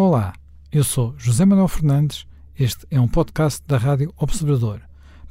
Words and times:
Olá, 0.00 0.32
eu 0.70 0.84
sou 0.84 1.12
José 1.18 1.44
Manuel 1.44 1.66
Fernandes. 1.66 2.24
Este 2.56 2.86
é 2.88 3.00
um 3.00 3.08
podcast 3.08 3.60
da 3.66 3.76
Rádio 3.76 4.14
Observador. 4.16 4.80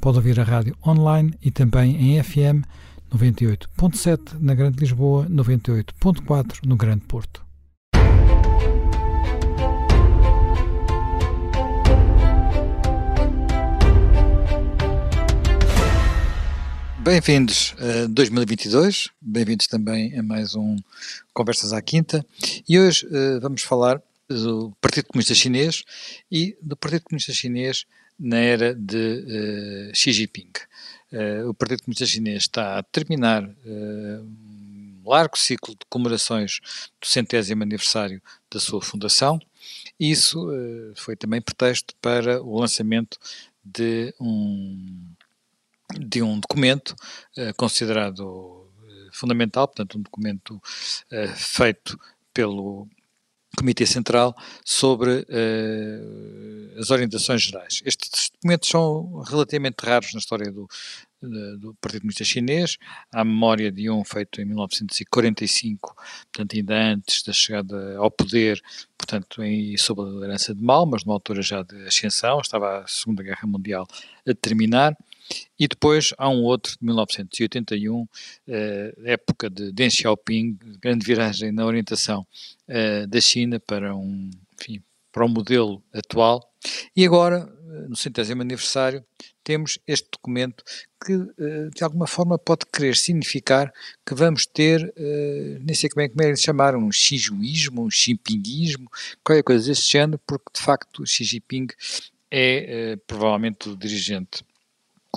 Pode 0.02 0.18
ouvir 0.18 0.38
a 0.42 0.44
rádio 0.44 0.76
online 0.86 1.34
e 1.42 1.50
também 1.50 1.96
em 1.96 2.22
FM 2.22 2.68
98.7 3.10 4.34
na 4.42 4.54
Grande 4.54 4.78
Lisboa, 4.78 5.26
98.4 5.30 6.66
no 6.66 6.76
Grande 6.76 7.06
Porto. 7.06 7.46
Bem-vindos 17.00 17.74
a 17.80 18.08
2022, 18.08 19.12
bem-vindos 19.22 19.66
também 19.68 20.20
a 20.20 20.22
mais 20.22 20.56
um 20.56 20.76
Conversas 21.34 21.72
à 21.72 21.82
Quinta. 21.82 22.26
E 22.68 22.78
hoje 22.78 23.06
uh, 23.06 23.40
vamos 23.40 23.62
falar 23.62 24.02
do 24.28 24.76
Partido 24.82 25.08
Comunista 25.08 25.34
Chinês 25.34 25.84
e 26.32 26.58
do 26.62 26.76
Partido 26.76 27.04
Comunista 27.04 27.34
Chinês 27.34 27.86
na 28.20 28.38
era 28.38 28.74
de 28.74 29.24
uh, 29.92 29.96
Xi 29.96 30.12
Jinping. 30.12 30.52
Uh, 31.12 31.50
o 31.50 31.54
Partido 31.54 31.84
Comunista 31.84 32.06
Chinês 32.06 32.44
está 32.44 32.80
a 32.80 32.84
terminar 32.84 33.44
um 33.66 35.04
largo 35.06 35.38
ciclo 35.38 35.74
de 35.74 35.86
comemorações 35.90 36.60
do 37.00 37.08
centésimo 37.08 37.64
aniversário 37.64 38.22
da 38.52 38.60
sua 38.60 38.82
fundação. 38.82 39.40
E 40.00 40.12
isso 40.12 40.48
foi 40.96 41.16
também 41.16 41.42
pretexto 41.42 41.96
para 42.02 42.42
o 42.42 42.60
lançamento 42.60 43.18
de 43.64 44.14
um 44.20 45.08
de 45.96 46.22
um 46.22 46.40
documento 46.40 46.96
uh, 47.38 47.54
considerado 47.56 48.20
uh, 48.22 49.10
fundamental, 49.14 49.68
portanto, 49.68 49.98
um 49.98 50.02
documento 50.02 50.56
uh, 50.56 51.36
feito 51.36 52.00
pelo 52.34 52.88
Comitê 53.58 53.86
Central 53.86 54.36
sobre 54.64 55.26
as 56.78 56.92
orientações 56.92 57.42
gerais. 57.42 57.82
Estes 57.84 58.30
documentos 58.34 58.70
são 58.70 59.22
relativamente 59.22 59.78
raros 59.84 60.14
na 60.14 60.20
história 60.20 60.52
do, 60.52 60.68
do 61.22 61.74
Partido 61.82 62.02
Comunista 62.02 62.24
Chinês, 62.24 62.78
à 63.12 63.24
memória 63.24 63.72
de 63.72 63.90
um 63.90 64.04
feito 64.04 64.40
em 64.40 64.46
1945, 64.46 65.96
portanto 66.32 66.56
ainda 66.56 66.76
antes 66.76 67.24
da 67.24 67.34
chegada 67.34 67.98
ao 67.98 68.12
poder, 68.12 68.62
portanto 68.98 69.44
em, 69.44 69.76
sob 69.78 70.02
a 70.02 70.06
liderança 70.06 70.54
de 70.54 70.62
Mao, 70.62 70.86
mas 70.86 71.04
numa 71.04 71.16
altura 71.16 71.42
já 71.42 71.64
de 71.64 71.88
ascensão, 71.88 72.40
estava 72.40 72.80
a 72.84 72.88
Segunda 72.88 73.24
Guerra 73.24 73.48
Mundial 73.48 73.88
a 74.28 74.34
terminar, 74.36 74.96
e 75.60 75.68
depois 75.68 76.14
há 76.18 76.30
um 76.30 76.44
outro 76.44 76.74
de 76.74 76.86
1981, 76.86 78.08
eh, 78.48 78.94
época 79.06 79.50
de 79.50 79.72
Deng 79.72 79.90
Xiaoping, 79.90 80.58
grande 80.82 81.06
viragem 81.06 81.52
na 81.52 81.66
orientação 81.66 82.26
eh, 82.68 83.08
da 83.08 83.20
China 83.20 83.60
para 83.60 83.96
um, 83.96 84.30
enfim, 84.60 84.82
para 85.12 85.26
o 85.26 85.30
modelo 85.30 85.82
atual. 85.92 86.52
E 86.96 87.06
agora, 87.06 87.50
eh, 87.50 87.88
no 87.90 87.96
centésimo 87.96 88.42
aniversário, 88.42 89.04
temos 89.44 89.80
este 89.88 90.08
documento 90.12 90.64
que, 91.06 91.18
de 91.74 91.82
alguma 91.82 92.06
forma, 92.06 92.38
pode 92.38 92.66
querer 92.66 92.98
significar 92.98 93.72
que 94.06 94.14
vamos 94.14 94.46
ter, 94.46 94.94
nem 95.62 95.74
sei 95.74 95.90
como 95.90 96.02
é 96.02 96.10
que 96.10 96.22
é 96.22 96.34
de 96.34 96.42
chamar, 96.42 96.76
um 96.76 96.92
xijuísmo, 96.92 97.86
um 97.86 97.90
xipinguismo, 97.90 98.92
qualquer 99.24 99.44
coisa 99.44 99.70
desse 99.70 99.90
género, 99.90 100.20
porque, 100.28 100.52
de 100.54 100.60
facto, 100.60 101.06
Xi 101.06 101.24
Jinping 101.24 101.68
é 102.30 102.98
provavelmente 103.08 103.70
o 103.70 103.78
dirigente 103.78 104.44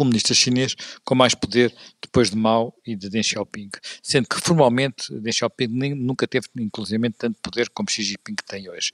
comunista 0.00 0.32
chinês 0.32 0.74
com 1.04 1.14
mais 1.14 1.34
poder 1.34 1.74
depois 2.00 2.30
de 2.30 2.36
Mao 2.36 2.74
e 2.86 2.96
de 2.96 3.10
Deng 3.10 3.22
Xiaoping, 3.22 3.68
sendo 4.02 4.26
que 4.26 4.40
formalmente 4.40 5.12
Deng 5.20 5.30
Xiaoping 5.30 5.66
nem, 5.68 5.94
nunca 5.94 6.26
teve 6.26 6.46
inclusivamente 6.58 7.18
tanto 7.18 7.38
poder 7.42 7.68
como 7.68 7.90
Xi 7.90 8.02
Jinping 8.02 8.36
tem 8.46 8.70
hoje. 8.70 8.92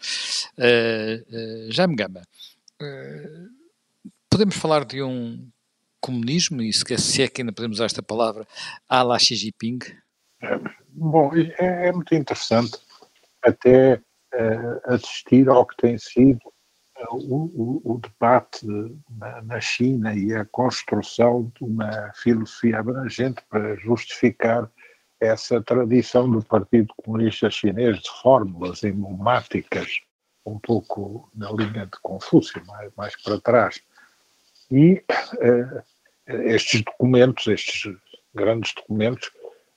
Uh, 0.58 1.68
uh, 1.68 1.72
Jaime 1.72 1.94
Gama, 1.94 2.22
uh, 2.82 4.10
podemos 4.28 4.56
falar 4.56 4.84
de 4.84 5.00
um 5.00 5.48
comunismo, 6.00 6.60
e 6.60 6.72
se, 6.72 7.22
é 7.22 7.28
que 7.28 7.42
ainda 7.42 7.52
podemos 7.52 7.76
usar 7.76 7.86
esta 7.86 8.02
palavra, 8.02 8.44
à 8.88 9.04
la 9.04 9.16
Xi 9.16 9.36
Jinping? 9.36 9.78
Bom, 10.88 11.30
é, 11.34 11.88
é 11.88 11.92
muito 11.92 12.12
interessante 12.16 12.76
até 13.42 14.00
assistir 14.84 15.48
ao 15.48 15.64
que 15.64 15.76
tem 15.76 15.96
sido 15.96 16.40
o, 17.10 17.16
o, 17.16 17.94
o 17.94 17.98
debate 17.98 18.66
na, 19.18 19.42
na, 19.42 19.60
China 19.60 20.14
e 20.14 20.34
a 20.34 20.44
construção 20.46 21.52
de 21.56 21.64
uma 21.64 22.12
filosofia 22.14 22.78
abrangente 22.78 23.42
para 23.50 23.76
justificar 23.76 24.70
essa 25.20 25.62
tradição 25.62 26.30
do 26.30 26.44
Partido 26.44 26.92
Comunista 26.96 27.50
Chinês 27.50 27.98
de 28.00 28.10
fórmulas 28.22 28.82
emblemáticas, 28.82 30.00
um 30.44 30.58
pouco 30.58 31.30
na 31.34 31.50
linha 31.52 31.86
de 31.86 32.00
Confúcio, 32.02 32.62
mais, 32.66 32.92
mais 32.96 33.22
para 33.22 33.40
trás. 33.40 33.80
E 34.70 35.02
uh, 35.34 35.82
estes 36.26 36.82
documentos, 36.82 37.46
estes 37.46 37.94
grandes 38.34 38.74
documentos, 38.74 39.30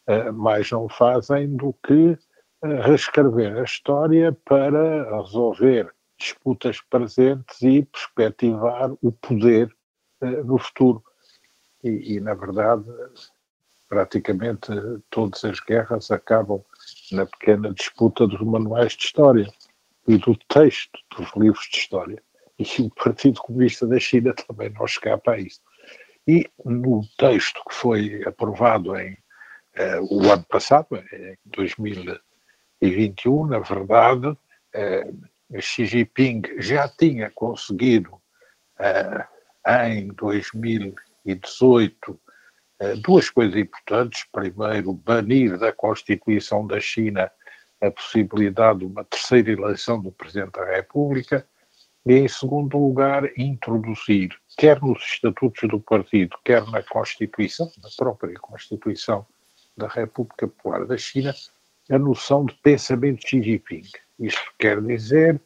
uh, 0.07 0.33
mais 0.33 0.69
não 0.71 0.89
fazem 0.89 1.55
do 1.55 1.73
que 1.85 2.17
uh, 2.63 2.81
reescrever 2.83 3.57
a 3.57 3.63
história 3.63 4.31
para 4.45 5.17
resolver 5.21 5.93
disputas 6.19 6.81
presentes 6.81 7.61
e 7.61 7.83
perspectivar 7.83 8.91
o 9.01 9.11
poder 9.11 9.73
uh, 10.21 10.43
no 10.43 10.57
futuro. 10.57 11.03
E, 11.83 12.15
e, 12.15 12.19
na 12.19 12.33
verdade, 12.33 12.85
praticamente 13.87 14.71
todas 15.09 15.43
as 15.43 15.59
guerras 15.59 16.11
acabam 16.11 16.63
na 17.11 17.25
pequena 17.25 17.73
disputa 17.73 18.27
dos 18.27 18.41
manuais 18.41 18.93
de 18.93 19.05
história 19.05 19.51
e 20.07 20.17
do 20.17 20.35
texto 20.47 20.99
dos 21.17 21.31
livros 21.35 21.67
de 21.71 21.77
história. 21.77 22.23
E 22.57 22.81
o 22.81 22.89
Partido 22.89 23.41
Comunista 23.41 23.87
da 23.87 23.99
China 23.99 24.33
também 24.33 24.69
não 24.69 24.85
escapa 24.85 25.31
a 25.31 25.39
isso. 25.39 25.61
E 26.27 26.49
no 26.63 27.01
texto 27.17 27.61
que 27.67 27.73
foi 27.73 28.21
aprovado 28.25 28.95
em 28.97 29.13
uh, 29.13 29.17
o 30.11 30.31
ano 30.31 30.45
passado, 30.49 30.87
em 31.13 31.37
2021, 31.45 33.47
na 33.47 33.59
verdade, 33.59 34.27
uh, 34.27 35.29
Xi 35.57 35.85
Jinping 35.85 36.43
já 36.59 36.87
tinha 36.87 37.31
conseguido 37.31 38.13
uh, 38.13 39.23
em 39.87 40.09
2018 40.09 42.11
uh, 42.11 42.19
eh, 42.79 42.95
duas 42.97 43.29
coisas 43.29 43.55
importantes. 43.55 44.25
Primeiro, 44.31 44.93
banir 44.93 45.57
da 45.57 45.73
Constituição 45.73 46.67
da 46.67 46.79
China 46.79 47.31
a 47.81 47.89
possibilidade 47.89 48.79
de 48.79 48.85
uma 48.85 49.03
terceira 49.05 49.51
eleição 49.51 50.01
do 50.01 50.11
Presidente 50.11 50.51
da 50.51 50.65
República 50.65 51.47
e, 52.05 52.13
em 52.13 52.27
segundo 52.27 52.77
lugar, 52.77 53.23
introduzir, 53.37 54.29
quer 54.57 54.81
nos 54.81 55.01
estatutos 55.03 55.67
do 55.69 55.79
partido, 55.79 56.37
quer 56.43 56.65
na 56.67 56.83
Constituição, 56.83 57.71
na 57.81 57.89
própria 57.97 58.35
Constituição 58.35 59.25
da 59.77 59.87
República 59.87 60.47
Popular 60.47 60.85
da 60.85 60.97
China, 60.97 61.33
a 61.89 61.97
noção 61.97 62.45
de 62.45 62.53
pensamento 62.55 63.27
Xi 63.27 63.41
Jinping. 63.41 63.83
Isto 64.19 64.53
quer 64.57 64.81
dizer 64.81 65.41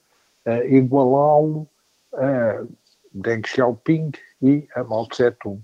uh, 0.45 0.63
igualá-lo 0.65 1.69
a 2.13 2.65
Deng 3.13 3.45
Xiaoping 3.45 4.11
e 4.41 4.67
a 4.75 4.83
Mao 4.83 5.07
Tse-tung. 5.07 5.61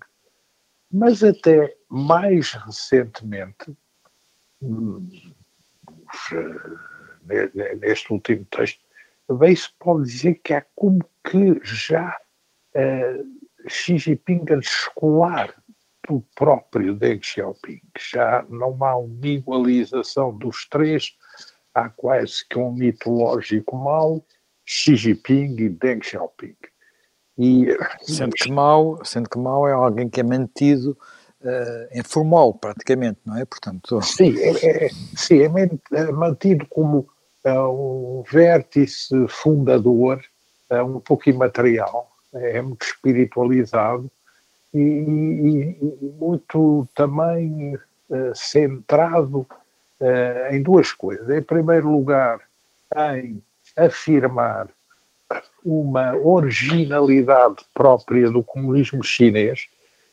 Mas 0.92 1.24
até 1.24 1.76
mais 1.90 2.54
recentemente, 2.54 3.76
hum, 4.62 5.10
neste 7.82 8.12
último 8.12 8.46
texto, 8.46 8.80
bem-se 9.38 9.70
pode 9.80 10.06
dizer 10.06 10.36
que 10.44 10.54
há 10.54 10.66
como 10.76 11.04
que 11.24 11.60
já 11.64 12.18
uh, 12.76 13.40
Xi 13.68 13.98
Jinping 13.98 14.46
a 14.52 14.56
descolar 14.56 15.54
do 16.08 16.24
próprio 16.36 16.96
Deng 16.96 17.22
Xiaoping. 17.22 17.82
Já 17.98 18.44
não 18.50 18.84
há 18.84 18.98
uma 18.98 19.28
igualização 19.28 20.36
dos 20.36 20.68
três, 20.68 21.16
há 21.80 21.90
quase 21.90 22.48
que 22.48 22.58
um 22.58 22.72
mitológico 22.72 23.76
mal 23.76 24.24
Xi 24.66 24.96
Jinping 24.96 25.56
e 25.60 25.70
Deng 25.70 26.04
Xiaoping. 26.04 26.56
E, 27.38 27.68
sendo, 28.02 28.34
que 28.34 28.52
Mao, 28.52 29.04
sendo 29.04 29.30
que 29.30 29.40
Mao 29.40 29.68
é 29.68 29.72
alguém 29.72 30.10
que 30.10 30.20
é 30.20 30.24
mantido 30.24 30.98
uh, 31.42 31.98
informal, 31.98 32.54
praticamente, 32.54 33.20
não 33.26 33.38
é? 33.38 33.46
Portanto... 33.46 34.02
Sim, 34.02 34.38
é, 34.38 34.86
é 34.86 34.90
sim, 35.16 35.40
é, 35.42 35.48
é 35.98 36.12
mantido 36.12 36.68
como 36.70 37.08
uh, 37.46 38.20
um 38.20 38.24
vértice 38.30 39.16
fundador, 39.28 40.22
uh, 40.70 40.84
um 40.84 41.00
pouco 41.00 41.30
imaterial, 41.30 42.12
é 42.34 42.62
muito 42.62 42.86
espiritualizado 42.86 44.12
e, 44.74 44.80
e, 44.80 45.78
e 45.82 46.14
muito 46.20 46.88
também 46.94 47.76
uh, 47.76 48.36
centrado 48.36 49.48
uh, 50.00 50.54
em 50.54 50.62
duas 50.62 50.92
coisas. 50.92 51.30
Em 51.30 51.42
primeiro 51.42 51.92
lugar, 51.92 52.40
em 53.14 53.42
afirmar 53.78 54.70
uma 55.64 56.16
originalidade 56.16 57.66
própria 57.74 58.32
do 58.32 58.44
comunismo 58.44 59.04
chinês, 59.04 59.68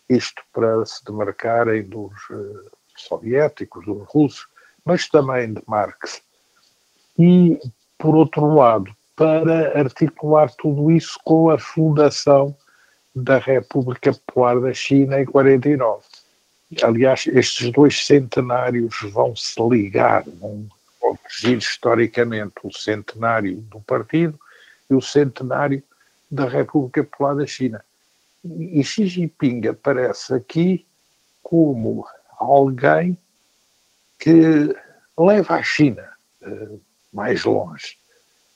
isto 0.09 0.43
para 0.53 0.85
se 0.85 1.05
demarcarem 1.05 1.83
dos 1.83 2.13
uh, 2.31 2.71
soviéticos, 2.97 3.85
dos 3.85 4.07
russos, 4.09 4.47
mas 4.85 5.09
também 5.09 5.53
de 5.53 5.63
Marx. 5.67 6.23
E, 7.19 7.59
por 7.99 8.15
outro 8.15 8.55
lado, 8.55 8.95
para 9.17 9.79
articular 9.79 10.51
tudo 10.57 10.91
isso 10.91 11.19
com 11.25 11.51
a 11.51 11.59
fundação 11.59 12.55
da 13.15 13.39
República 13.39 14.13
Popular 14.13 14.61
da 14.61 14.75
China 14.75 15.21
em 15.21 15.25
49. 15.25 16.05
Aliás, 16.83 17.27
estes 17.29 17.71
dois 17.71 18.05
centenários 18.05 18.97
vão 19.13 19.37
se 19.37 19.61
ligar, 19.63 20.25
vão 20.25 20.69
convergir 20.99 21.59
historicamente 21.59 22.55
o 22.65 22.73
centenário 22.73 23.59
do 23.63 23.81
partido 23.81 24.39
e 24.91 24.95
o 24.95 25.01
centenário 25.01 25.83
da 26.29 26.49
República 26.49 27.05
Popular 27.05 27.37
da 27.37 27.47
China. 27.47 27.85
E 28.45 28.83
Xi 28.83 29.07
Jinping 29.07 29.69
aparece 29.69 30.35
aqui 30.35 30.85
como 31.43 32.05
alguém 32.39 33.17
que 34.19 34.75
leva 35.17 35.55
a 35.55 35.63
China 35.63 36.09
uh, 36.43 36.81
mais 37.13 37.45
longe. 37.45 37.97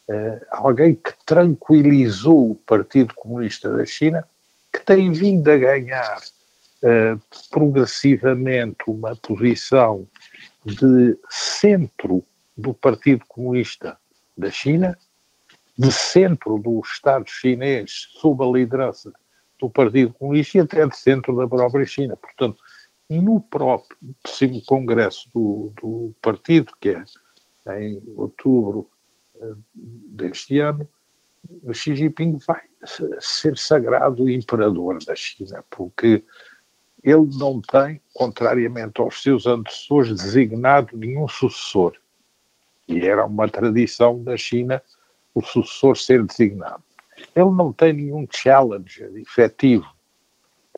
Uh, 0.09 0.45
alguém 0.51 0.97
que 0.97 1.13
tranquilizou 1.25 2.53
o 2.53 2.55
Partido 2.57 3.15
Comunista 3.15 3.71
da 3.77 3.87
China, 3.87 4.27
que 4.73 4.81
tem 4.81 5.13
vindo 5.13 5.49
a 5.49 5.57
ganhar 5.57 6.21
uh, 6.83 7.21
progressivamente 7.51 8.79
uma 8.87 9.15
posição 9.17 10.07
de 10.65 11.19
centro 11.29 12.25
do 12.57 12.75
Partido 12.75 13.25
Comunista 13.27 13.99
da 14.37 14.51
China, 14.51 14.97
de 15.79 15.91
centro 15.91 16.59
do 16.59 16.81
Estado 16.81 17.25
chinês 17.29 18.09
sob 18.13 18.45
a 18.45 18.47
liderança 18.47 19.13
do 19.59 19.71
Partido 19.71 20.13
Comunista 20.15 20.59
e 20.59 20.61
até 20.61 20.87
de 20.87 20.97
centro 20.97 21.37
da 21.37 21.47
própria 21.49 21.87
China. 21.87 22.17
Portanto, 22.17 22.59
no 23.09 23.41
próprio 23.41 23.97
congresso 24.67 25.29
do, 25.35 25.73
do 25.81 26.15
partido, 26.23 26.73
que 26.81 26.91
é 26.91 27.83
em 27.83 28.03
outubro 28.17 28.89
uh, 29.37 29.57
deste 29.75 30.59
ano, 30.59 30.89
Xi 31.73 31.97
Jinping 31.97 32.39
vai 32.47 32.63
ser 33.21 33.57
sagrado 33.57 34.29
imperador 34.29 35.03
da 35.05 35.15
China, 35.15 35.65
porque 35.71 36.25
ele 37.03 37.29
não 37.39 37.61
tem, 37.61 38.01
contrariamente 38.15 39.01
aos 39.01 39.23
seus 39.23 39.47
antecessores, 39.47 40.23
designado 40.23 40.97
nenhum 40.97 41.27
sucessor. 41.29 41.95
E 42.87 43.07
era 43.07 43.25
uma 43.25 43.49
tradição 43.49 44.23
da 44.23 44.37
China 44.37 44.83
o 45.35 45.43
sucessor 45.43 45.97
ser 45.97 46.25
designado. 46.25 46.83
Ele 47.37 47.51
não 47.51 47.73
tem 47.73 47.93
nenhum 47.93 48.27
challenger 48.31 49.13
efetivo 49.17 49.87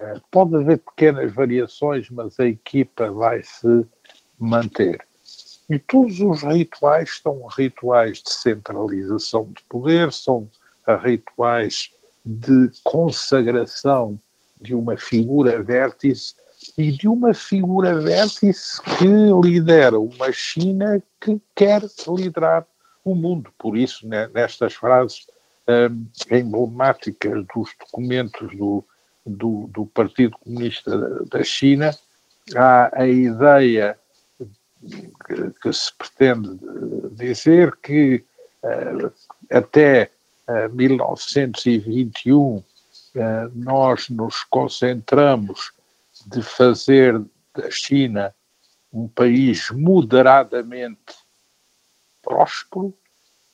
eh, 0.03 0.21
pode 0.31 0.57
haver 0.57 0.79
pequenas 0.79 1.33
variações, 1.33 2.11
mas 2.11 2.39
a 2.41 2.47
equipa 2.47 3.11
vai 3.11 3.43
se 3.43 3.87
manter. 4.39 5.07
E 5.71 5.79
todos 5.79 6.21
os 6.21 6.43
rituais 6.43 7.21
são 7.23 7.47
rituais 7.47 8.23
de 8.23 8.33
centralização 8.33 9.53
de 9.53 9.63
poder, 9.69 10.13
são 10.13 10.51
rituais 11.03 11.93
de 12.25 12.71
consagração 12.83 14.19
de 14.63 14.75
uma 14.75 14.97
figura 14.97 15.63
vértice 15.63 16.35
e 16.79 16.93
de 16.93 17.09
uma 17.09 17.35
figura 17.35 17.99
vértice 18.01 18.81
que 18.99 19.07
lidera 19.43 19.99
uma 19.99 20.33
China 20.33 21.03
que 21.21 21.41
quer 21.55 21.83
liderar 22.09 22.67
o 23.05 23.15
mundo. 23.15 23.53
Por 23.59 23.77
isso, 23.77 24.07
né, 24.07 24.31
nestas 24.33 24.75
frases 24.75 25.27
um, 25.69 26.07
emblemáticas 26.31 27.45
dos 27.55 27.71
documentos 27.79 28.57
do 28.57 28.85
do, 29.25 29.69
do 29.73 29.87
Partido 29.87 30.37
Comunista 30.39 31.25
da 31.27 31.43
China, 31.43 31.97
há 32.55 33.03
a 33.03 33.07
ideia 33.07 33.99
que, 35.27 35.51
que 35.63 35.73
se 35.73 35.93
pretende 35.97 36.59
dizer 37.13 37.77
que 37.77 38.25
uh, 38.63 39.13
até 39.51 40.11
uh, 40.49 40.75
1921 40.75 42.57
uh, 42.57 42.65
nós 43.55 44.09
nos 44.09 44.45
concentramos 44.45 45.73
de 46.27 46.43
fazer 46.43 47.23
da 47.55 47.71
China 47.71 48.35
um 48.93 49.09
país 49.09 49.71
moderadamente 49.71 51.15
próspero 52.23 52.95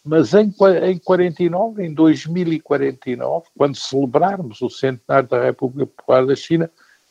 mas 0.08 0.32
em, 0.32 0.54
em 0.84 0.98
49, 0.98 1.84
em 1.84 1.92
2049, 1.92 3.46
quando 3.54 3.76
celebrarmos 3.76 4.62
o 4.62 4.70
centenário 4.70 5.28
da 5.28 5.44
República 5.44 5.86
Popular 5.86 6.24
da 6.24 6.34
China, 6.34 6.70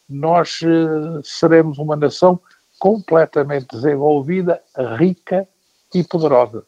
nós 0.10 0.62
uh, 0.64 1.22
seremos 1.24 1.78
uma 1.78 1.96
nação 1.96 2.40
completamente 2.80 3.68
desenvolvida, 3.68 4.60
rica 4.98 5.48
e 5.94 6.04
poderosa. 6.04 6.66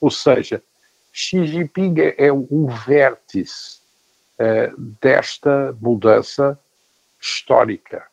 Ou 0.00 0.12
seja, 0.12 0.62
Xi 1.12 1.44
Jinping 1.44 1.94
é, 1.98 2.26
é 2.26 2.32
o 2.32 2.68
vértice 2.86 3.80
desta 5.00 5.76
mudança 5.80 6.58
histórica. 7.20 8.04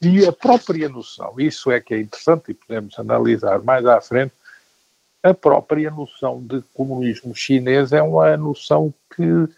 E 0.00 0.24
a 0.24 0.32
própria 0.32 0.88
noção, 0.88 1.34
isso 1.38 1.70
é 1.70 1.80
que 1.80 1.94
é 1.94 2.00
interessante 2.00 2.50
e 2.50 2.54
podemos 2.54 2.98
analisar 2.98 3.62
mais 3.62 3.84
à 3.84 4.00
frente, 4.00 4.32
a 5.22 5.34
própria 5.34 5.90
noção 5.90 6.40
de 6.40 6.62
comunismo 6.72 7.34
chinês 7.34 7.92
é 7.92 8.00
uma 8.00 8.36
noção 8.36 8.94
que 9.14 9.48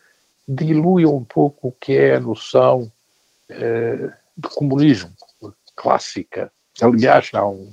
dilui 0.48 1.04
um 1.04 1.22
pouco 1.22 1.68
o 1.68 1.72
que 1.72 1.92
é 1.92 2.16
a 2.16 2.20
noção 2.20 2.90
eh, 3.48 4.10
de 4.36 4.48
comunismo 4.48 5.12
clássica. 5.76 6.50
Aliás, 6.80 7.30
há 7.34 7.46
um 7.46 7.72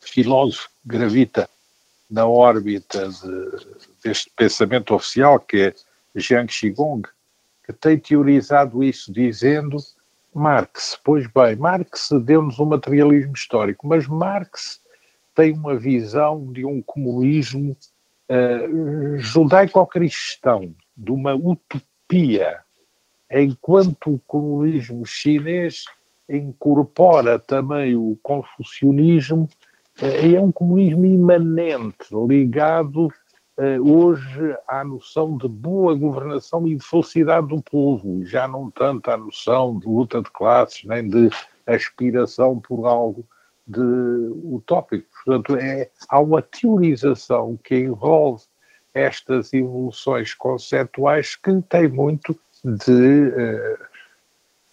filósofo 0.00 0.68
que 0.68 0.96
gravita 0.96 1.48
na 2.10 2.26
órbita 2.26 3.08
de, 3.08 3.66
deste 4.02 4.30
pensamento 4.36 4.94
oficial, 4.94 5.38
que 5.38 5.56
é 5.62 5.74
Jiang 6.14 6.48
Qigong, 6.48 7.08
que 7.66 7.72
tem 7.72 7.98
teorizado 7.98 8.82
isso 8.82 9.12
dizendo 9.12 9.76
Marx, 10.32 10.98
pois 11.02 11.26
bem, 11.26 11.56
Marx 11.56 12.10
deu-nos 12.22 12.60
um 12.60 12.66
materialismo 12.66 13.32
histórico, 13.32 13.86
mas 13.86 14.06
Marx 14.06 14.80
tem 15.34 15.52
uma 15.52 15.74
visão 15.74 16.52
de 16.52 16.64
um 16.64 16.80
comunismo 16.80 17.76
uh, 18.30 19.18
judaico-cristão, 19.18 20.74
de 20.96 21.10
uma 21.10 21.34
utopia, 21.34 22.60
enquanto 23.30 24.14
o 24.14 24.20
comunismo 24.26 25.04
chinês 25.04 25.84
incorpora 26.28 27.38
também 27.38 27.96
o 27.96 28.16
confucionismo, 28.22 29.48
uh, 30.00 30.34
é 30.36 30.40
um 30.40 30.52
comunismo 30.52 31.04
imanente, 31.04 32.06
ligado 32.28 33.08
uh, 33.58 33.98
hoje 33.98 34.56
à 34.68 34.84
noção 34.84 35.36
de 35.36 35.48
boa 35.48 35.94
governação 35.94 36.66
e 36.66 36.76
de 36.76 36.84
felicidade 36.84 37.48
do 37.48 37.62
povo, 37.62 38.24
já 38.24 38.46
não 38.46 38.70
tanto 38.70 39.10
à 39.10 39.16
noção 39.16 39.78
de 39.78 39.86
luta 39.86 40.22
de 40.22 40.30
classes, 40.30 40.84
nem 40.84 41.08
de 41.08 41.30
aspiração 41.66 42.60
por 42.60 42.86
algo 42.86 43.24
de 43.66 43.80
utópico. 44.44 45.06
Portanto, 45.24 45.56
é, 45.56 45.90
há 46.08 46.20
uma 46.20 46.40
teorização 46.40 47.58
que 47.64 47.76
envolve 47.76 48.44
estas 48.94 49.52
evoluções 49.52 50.32
conceptuais 50.34 51.36
que 51.36 51.60
tem 51.68 51.88
muito 51.88 52.38
de 52.64 53.28
uh, 53.28 53.78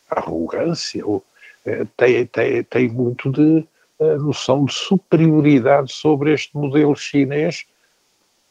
arrogância, 0.10 1.05
ou 1.05 1.17
uh, 1.17 1.86
tem, 1.98 2.25
tem, 2.27 2.63
tem 2.63 2.89
muito 2.89 3.31
de 3.31 3.67
noção 4.19 4.65
de 4.65 4.74
superioridade 4.74 5.93
sobre 5.93 6.34
este 6.34 6.55
modelo 6.57 6.93
chinês 6.93 7.65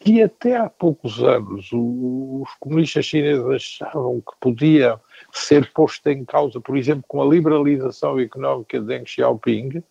que 0.03 0.21
até 0.21 0.57
há 0.57 0.69
poucos 0.69 1.23
anos 1.23 1.71
os 1.73 2.53
comunistas 2.59 3.05
chineses 3.07 3.81
achavam 3.83 4.21
que 4.21 4.33
podia 4.41 4.99
ser 5.33 5.73
posto 5.73 6.09
em 6.09 6.25
causa, 6.25 6.61
por 6.61 6.77
exemplo, 6.77 7.05
com 7.07 7.23
a 7.23 7.25
liberalização 7.25 8.19
económica 8.19 8.81
de 8.81 8.87
Deng 8.87 9.07
Xiaoping, 9.07 9.83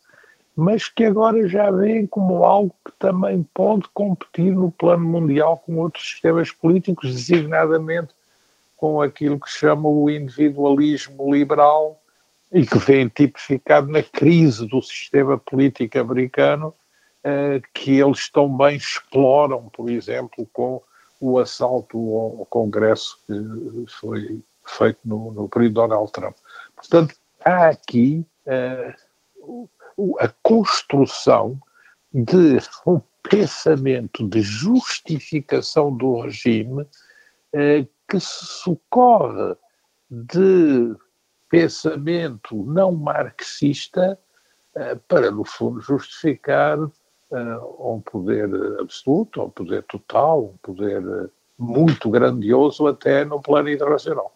mas 0.53 0.89
que 0.89 1.05
agora 1.05 1.47
já 1.47 1.71
veem 1.71 2.05
como 2.05 2.43
algo 2.43 2.75
que 2.85 2.91
também 2.99 3.47
pode 3.53 3.83
competir 3.93 4.53
no 4.53 4.69
plano 4.69 5.05
mundial 5.05 5.63
com 5.65 5.77
outros 5.77 6.05
sistemas 6.05 6.51
políticos, 6.51 7.09
designadamente 7.09 8.13
com 8.75 9.01
aquilo 9.01 9.39
que 9.39 9.49
chama 9.49 9.87
o 9.87 10.09
individualismo 10.09 11.33
liberal 11.33 12.01
e 12.51 12.65
que 12.65 12.77
vem 12.79 13.07
tipificado 13.07 13.89
na 13.89 14.03
crise 14.03 14.67
do 14.67 14.81
sistema 14.81 15.37
político 15.37 15.97
americano, 15.97 16.75
que 17.73 17.99
eles 17.99 18.29
também 18.29 18.77
exploram, 18.77 19.69
por 19.69 19.89
exemplo, 19.89 20.47
com 20.51 20.81
o 21.19 21.37
assalto 21.37 21.97
ao 21.97 22.45
Congresso 22.47 23.19
que 23.27 23.91
foi 23.91 24.41
feito 24.65 24.99
no, 25.05 25.31
no 25.31 25.49
período 25.49 25.69
de 25.69 25.75
Donald 25.75 26.11
Trump. 26.11 26.35
Portanto, 26.75 27.15
há 27.45 27.67
aqui 27.67 28.25
eh, 28.45 28.95
a 30.19 30.27
construção 30.41 31.59
de 32.13 32.57
um 32.85 32.99
pensamento 33.29 34.27
de 34.27 34.41
justificação 34.41 35.95
do 35.95 36.21
regime 36.21 36.87
eh, 37.53 37.85
que 38.07 38.19
se 38.19 38.45
socorre 38.45 39.55
de 40.09 40.95
pensamento 41.49 42.63
não 42.65 42.91
marxista 42.93 44.19
eh, 44.75 44.95
para, 45.07 45.29
no 45.31 45.45
fundo, 45.45 45.79
justificar 45.81 46.77
eh, 47.31 47.57
um 47.79 48.01
poder 48.01 48.49
absoluto, 48.79 49.41
um 49.41 49.49
poder 49.49 49.83
total, 49.83 50.45
um 50.45 50.57
poder 50.61 51.29
muito 51.57 52.09
grandioso 52.09 52.87
até 52.87 53.23
no 53.23 53.41
plano 53.41 53.69
internacional. 53.69 54.35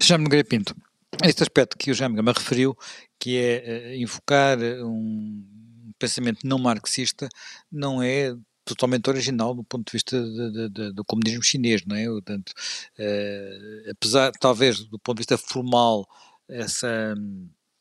Jaime 0.00 0.24
Nogueira 0.24 0.46
Pinto, 0.46 0.74
este 1.22 1.42
aspecto 1.42 1.76
que 1.76 1.90
o 1.90 1.94
Jaime 1.94 2.16
Gama 2.16 2.32
referiu, 2.32 2.76
que 3.18 3.36
é 3.36 3.96
uh, 3.96 4.86
um 4.86 5.92
pensamento 5.98 6.46
não 6.46 6.58
marxista, 6.58 7.28
não 7.70 8.02
é 8.02 8.34
totalmente 8.64 9.08
original 9.10 9.54
do 9.54 9.64
ponto 9.64 9.86
de 9.86 9.92
vista 9.92 10.22
de, 10.22 10.52
de, 10.52 10.68
de, 10.68 10.92
do 10.92 11.04
comunismo 11.04 11.42
chinês, 11.42 11.84
não 11.84 11.96
é? 11.96 12.06
Portanto, 12.06 12.50
uh, 12.98 13.90
apesar, 13.90 14.32
talvez, 14.32 14.84
do 14.84 14.98
ponto 14.98 15.16
de 15.16 15.20
vista 15.20 15.36
formal, 15.36 16.06
essa, 16.48 17.14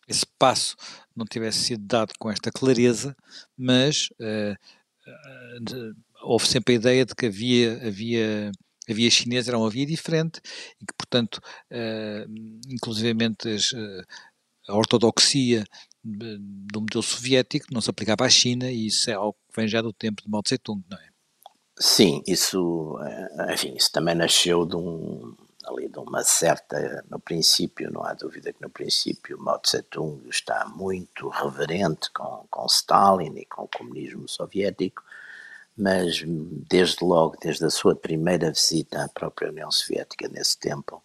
esse 0.09 0.25
passo 0.39 0.75
não 1.15 1.25
tivesse 1.25 1.59
sido 1.59 1.85
dado 1.85 2.13
com 2.17 2.31
esta 2.31 2.51
clareza, 2.51 3.15
mas 3.55 4.09
uh, 4.19 4.57
houve 6.23 6.47
sempre 6.47 6.73
a 6.73 6.77
ideia 6.77 7.05
de 7.05 7.13
que 7.13 7.27
havia, 7.27 7.87
havia 7.87 8.51
a 8.89 8.93
via 8.93 9.09
chinesa 9.11 9.51
era 9.51 9.57
uma 9.57 9.69
via 9.69 9.85
diferente 9.85 10.41
e 10.81 10.85
que, 10.85 10.93
portanto, 10.97 11.35
uh, 11.71 12.25
inclusivamente 12.67 13.47
as, 13.47 13.71
uh, 13.71 14.03
a 14.67 14.75
ortodoxia 14.75 15.63
do 16.03 16.81
modelo 16.81 17.03
soviético 17.03 17.67
não 17.71 17.81
se 17.81 17.89
aplicava 17.89 18.25
à 18.25 18.29
China 18.29 18.71
e 18.71 18.87
isso 18.87 19.09
é 19.11 19.13
algo 19.13 19.37
que 19.47 19.61
vem 19.61 19.67
já 19.67 19.81
do 19.81 19.93
tempo 19.93 20.23
de 20.23 20.29
Mao 20.29 20.41
Tse-tung, 20.41 20.81
não 20.89 20.97
é? 20.97 21.09
Sim, 21.77 22.21
isso, 22.27 22.97
enfim, 23.53 23.73
isso 23.75 23.91
também 23.91 24.15
nasceu 24.15 24.65
de 24.65 24.75
um, 24.75 25.35
ali 25.69 25.87
de 25.87 25.99
uma 25.99 26.23
certa, 26.23 27.03
no 27.09 27.19
princípio, 27.19 27.91
não 27.91 28.03
há 28.03 28.13
dúvida 28.13 28.51
que 28.51 28.61
no 28.61 28.69
princípio 28.69 29.39
Mao 29.39 29.59
Tse-tung 29.59 30.27
está 30.29 30.65
muito 30.67 31.29
reverente 31.29 32.09
com, 32.11 32.45
com 32.49 32.65
Stalin 32.65 33.37
e 33.37 33.45
com 33.45 33.63
o 33.63 33.69
comunismo 33.69 34.27
soviético, 34.27 35.03
mas 35.77 36.23
desde 36.25 37.05
logo, 37.05 37.37
desde 37.41 37.65
a 37.65 37.69
sua 37.69 37.95
primeira 37.95 38.51
visita 38.51 39.05
à 39.05 39.07
própria 39.07 39.49
União 39.49 39.71
Soviética 39.71 40.27
nesse 40.27 40.57
tempo, 40.57 41.01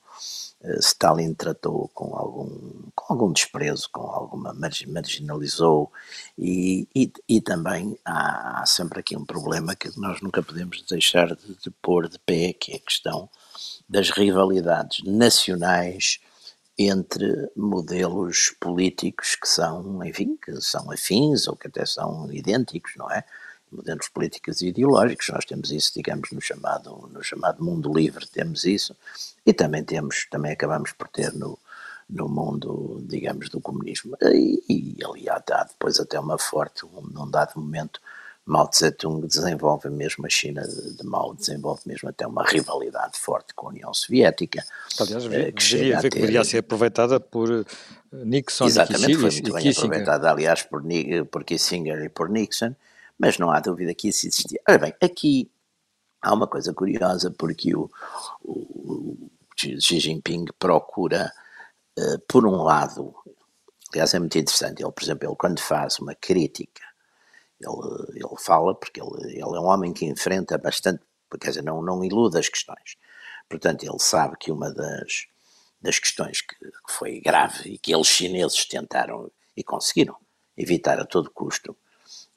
eh, 0.62 0.78
Stalin 0.80 1.32
tratou 1.34 1.88
com 1.94 2.16
algum, 2.16 2.90
com 2.94 3.12
algum 3.14 3.32
desprezo, 3.32 3.88
com 3.92 4.02
alguma 4.02 4.52
marginalizou 4.52 5.92
e, 6.36 6.88
e, 6.94 7.12
e 7.28 7.40
também 7.40 7.96
há, 8.04 8.62
há, 8.62 8.66
sempre 8.66 8.98
aqui 9.00 9.16
um 9.16 9.24
problema 9.24 9.76
que 9.76 9.96
nós 9.98 10.20
nunca 10.20 10.42
podemos 10.42 10.82
deixar 10.82 11.36
de, 11.36 11.54
de 11.54 11.70
pôr 11.70 12.08
de 12.08 12.18
pé, 12.18 12.52
que 12.52 12.72
é 12.72 12.76
a 12.76 12.80
questão 12.80 13.28
das 13.88 14.10
rivalidades 14.10 15.02
nacionais 15.04 16.18
entre 16.76 17.50
modelos 17.56 18.54
políticos 18.58 19.36
que 19.36 19.48
são, 19.48 20.04
enfim, 20.04 20.36
que 20.36 20.60
são 20.60 20.90
afins 20.90 21.46
ou 21.46 21.54
que 21.54 21.68
até 21.68 21.86
são 21.86 22.32
idênticos, 22.32 22.92
não 22.96 23.10
é? 23.10 23.24
modelos 23.74 24.08
políticos 24.08 24.60
e 24.60 24.68
ideológicos, 24.68 25.28
nós 25.28 25.44
temos 25.44 25.70
isso, 25.70 25.92
digamos, 25.94 26.30
no 26.30 26.40
chamado, 26.40 27.08
no 27.12 27.22
chamado 27.22 27.62
mundo 27.62 27.92
livre, 27.92 28.26
temos 28.26 28.64
isso, 28.64 28.96
e 29.44 29.52
também 29.52 29.82
temos, 29.82 30.26
também 30.30 30.52
acabamos 30.52 30.92
por 30.92 31.08
ter 31.08 31.32
no, 31.32 31.58
no 32.08 32.28
mundo, 32.28 33.02
digamos, 33.06 33.48
do 33.48 33.60
comunismo. 33.60 34.16
E, 34.22 34.62
e 34.68 35.04
ali 35.04 35.28
há, 35.28 35.42
há 35.50 35.64
depois 35.64 35.98
até 35.98 36.18
uma 36.18 36.38
forte, 36.38 36.86
um, 36.86 37.00
num 37.00 37.28
dado 37.28 37.58
momento, 37.58 38.00
Mao 38.46 38.68
Tse-tung 38.68 39.26
desenvolve 39.26 39.88
mesmo, 39.88 40.26
a 40.26 40.28
China 40.28 40.62
de, 40.68 40.96
de 40.96 41.04
Mao 41.04 41.34
desenvolve 41.34 41.80
mesmo 41.86 42.10
até 42.10 42.26
uma 42.26 42.44
rivalidade 42.44 43.18
forte 43.18 43.54
com 43.54 43.68
a 43.68 43.70
União 43.70 43.94
Soviética. 43.94 44.62
Aliás, 45.00 45.24
eh, 45.26 45.52
que 45.52 45.62
chega 45.62 45.98
a 45.98 46.00
ver 46.02 46.10
que 46.10 46.20
poderia 46.20 46.44
ser 46.44 46.58
aproveitada 46.58 47.18
por 47.18 47.50
eh, 47.50 47.64
Nixon 48.12 48.66
Exatamente, 48.66 49.12
e 49.12 49.14
foi 49.14 49.30
muito 49.30 49.52
bem 49.54 49.70
aproveitada, 49.70 50.30
aliás, 50.30 50.62
por, 50.62 50.82
por 51.30 51.44
Kissinger 51.44 52.04
e 52.04 52.08
por 52.10 52.28
Nixon, 52.28 52.74
mas 53.18 53.38
não 53.38 53.50
há 53.50 53.60
dúvida 53.60 53.94
que 53.94 54.08
isso 54.08 54.26
existia. 54.26 54.60
Ora 54.68 54.78
bem, 54.78 54.94
aqui 55.00 55.50
há 56.20 56.34
uma 56.34 56.46
coisa 56.46 56.74
curiosa, 56.74 57.30
porque 57.30 57.74
o, 57.74 57.90
o, 58.42 58.50
o 58.52 59.30
Xi 59.56 60.00
Jinping 60.00 60.46
procura, 60.58 61.32
uh, 61.98 62.18
por 62.28 62.46
um 62.46 62.62
lado, 62.62 63.14
aliás 63.90 64.12
é 64.12 64.18
muito 64.18 64.36
interessante, 64.36 64.82
ele, 64.82 64.92
por 64.92 65.02
exemplo, 65.02 65.28
ele 65.28 65.36
quando 65.36 65.60
faz 65.60 65.98
uma 65.98 66.14
crítica, 66.14 66.82
ele, 67.60 68.18
ele 68.18 68.36
fala, 68.38 68.74
porque 68.74 69.00
ele, 69.00 69.32
ele 69.32 69.40
é 69.40 69.60
um 69.60 69.66
homem 69.66 69.92
que 69.92 70.04
enfrenta 70.04 70.58
bastante, 70.58 71.02
quer 71.40 71.48
dizer, 71.48 71.62
não, 71.62 71.82
não 71.82 72.04
ilude 72.04 72.38
as 72.38 72.48
questões. 72.48 72.96
Portanto, 73.48 73.84
ele 73.84 73.98
sabe 73.98 74.36
que 74.38 74.50
uma 74.50 74.72
das, 74.72 75.26
das 75.80 75.98
questões 75.98 76.40
que, 76.40 76.54
que 76.56 76.92
foi 76.92 77.20
grave 77.20 77.70
e 77.70 77.78
que 77.78 77.94
eles 77.94 78.06
chineses 78.06 78.64
tentaram 78.66 79.30
e 79.56 79.62
conseguiram 79.62 80.16
evitar 80.56 80.98
a 81.00 81.04
todo 81.04 81.30
custo 81.30 81.76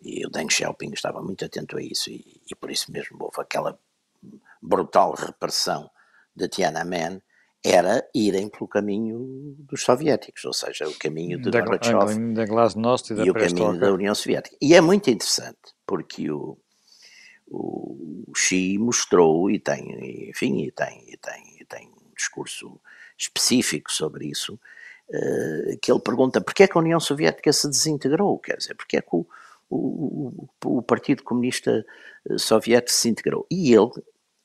e 0.01 0.25
o 0.25 0.29
Deng 0.29 0.49
Xiaoping 0.49 0.93
estava 0.93 1.21
muito 1.21 1.43
atento 1.43 1.77
a 1.77 1.81
isso 1.81 2.09
e, 2.09 2.41
e 2.49 2.55
por 2.55 2.71
isso 2.71 2.91
mesmo 2.91 3.17
houve 3.19 3.41
aquela 3.41 3.79
brutal 4.61 5.13
repressão 5.13 5.89
de 6.35 6.47
Tiananmen 6.47 7.21
era 7.65 8.07
irem 8.13 8.49
pelo 8.49 8.67
caminho 8.67 9.55
dos 9.59 9.83
soviéticos, 9.83 10.45
ou 10.45 10.53
seja, 10.53 10.87
o 10.87 10.97
caminho 10.97 11.39
de 11.39 11.49
Gorbachev 11.49 11.97
e, 13.11 13.25
e 13.25 13.29
o 13.29 13.33
caminho 13.33 13.79
da 13.79 13.91
União 13.91 14.15
Soviética. 14.15 14.55
E 14.61 14.73
é 14.73 14.81
muito 14.81 15.09
interessante, 15.09 15.73
porque 15.85 16.29
o, 16.31 16.57
o 17.47 18.31
Xi 18.35 18.77
mostrou, 18.77 19.49
e 19.49 19.59
tem, 19.59 20.29
enfim, 20.29 20.63
e 20.63 20.71
tem, 20.71 21.03
e 21.09 21.17
tem, 21.17 21.57
e 21.59 21.65
tem 21.65 21.87
um 21.87 22.13
discurso 22.15 22.79
específico 23.17 23.91
sobre 23.91 24.27
isso, 24.27 24.59
uh, 25.09 25.77
que 25.81 25.91
ele 25.91 25.99
pergunta 25.99 26.39
porquê 26.39 26.63
é 26.63 26.67
que 26.67 26.77
a 26.77 26.81
União 26.81 26.99
Soviética 26.99 27.51
se 27.51 27.67
desintegrou, 27.69 28.37
quer 28.39 28.57
dizer, 28.57 28.75
porquê 28.75 28.97
é 28.97 29.01
que 29.01 29.15
o, 29.15 29.25
o, 29.69 30.47
o, 30.63 30.81
Partido 30.81 31.23
Comunista 31.23 31.85
eh, 32.29 32.37
Soviético 32.37 32.91
se 32.91 33.09
integrou. 33.09 33.45
E 33.51 33.73
ele 33.73 33.91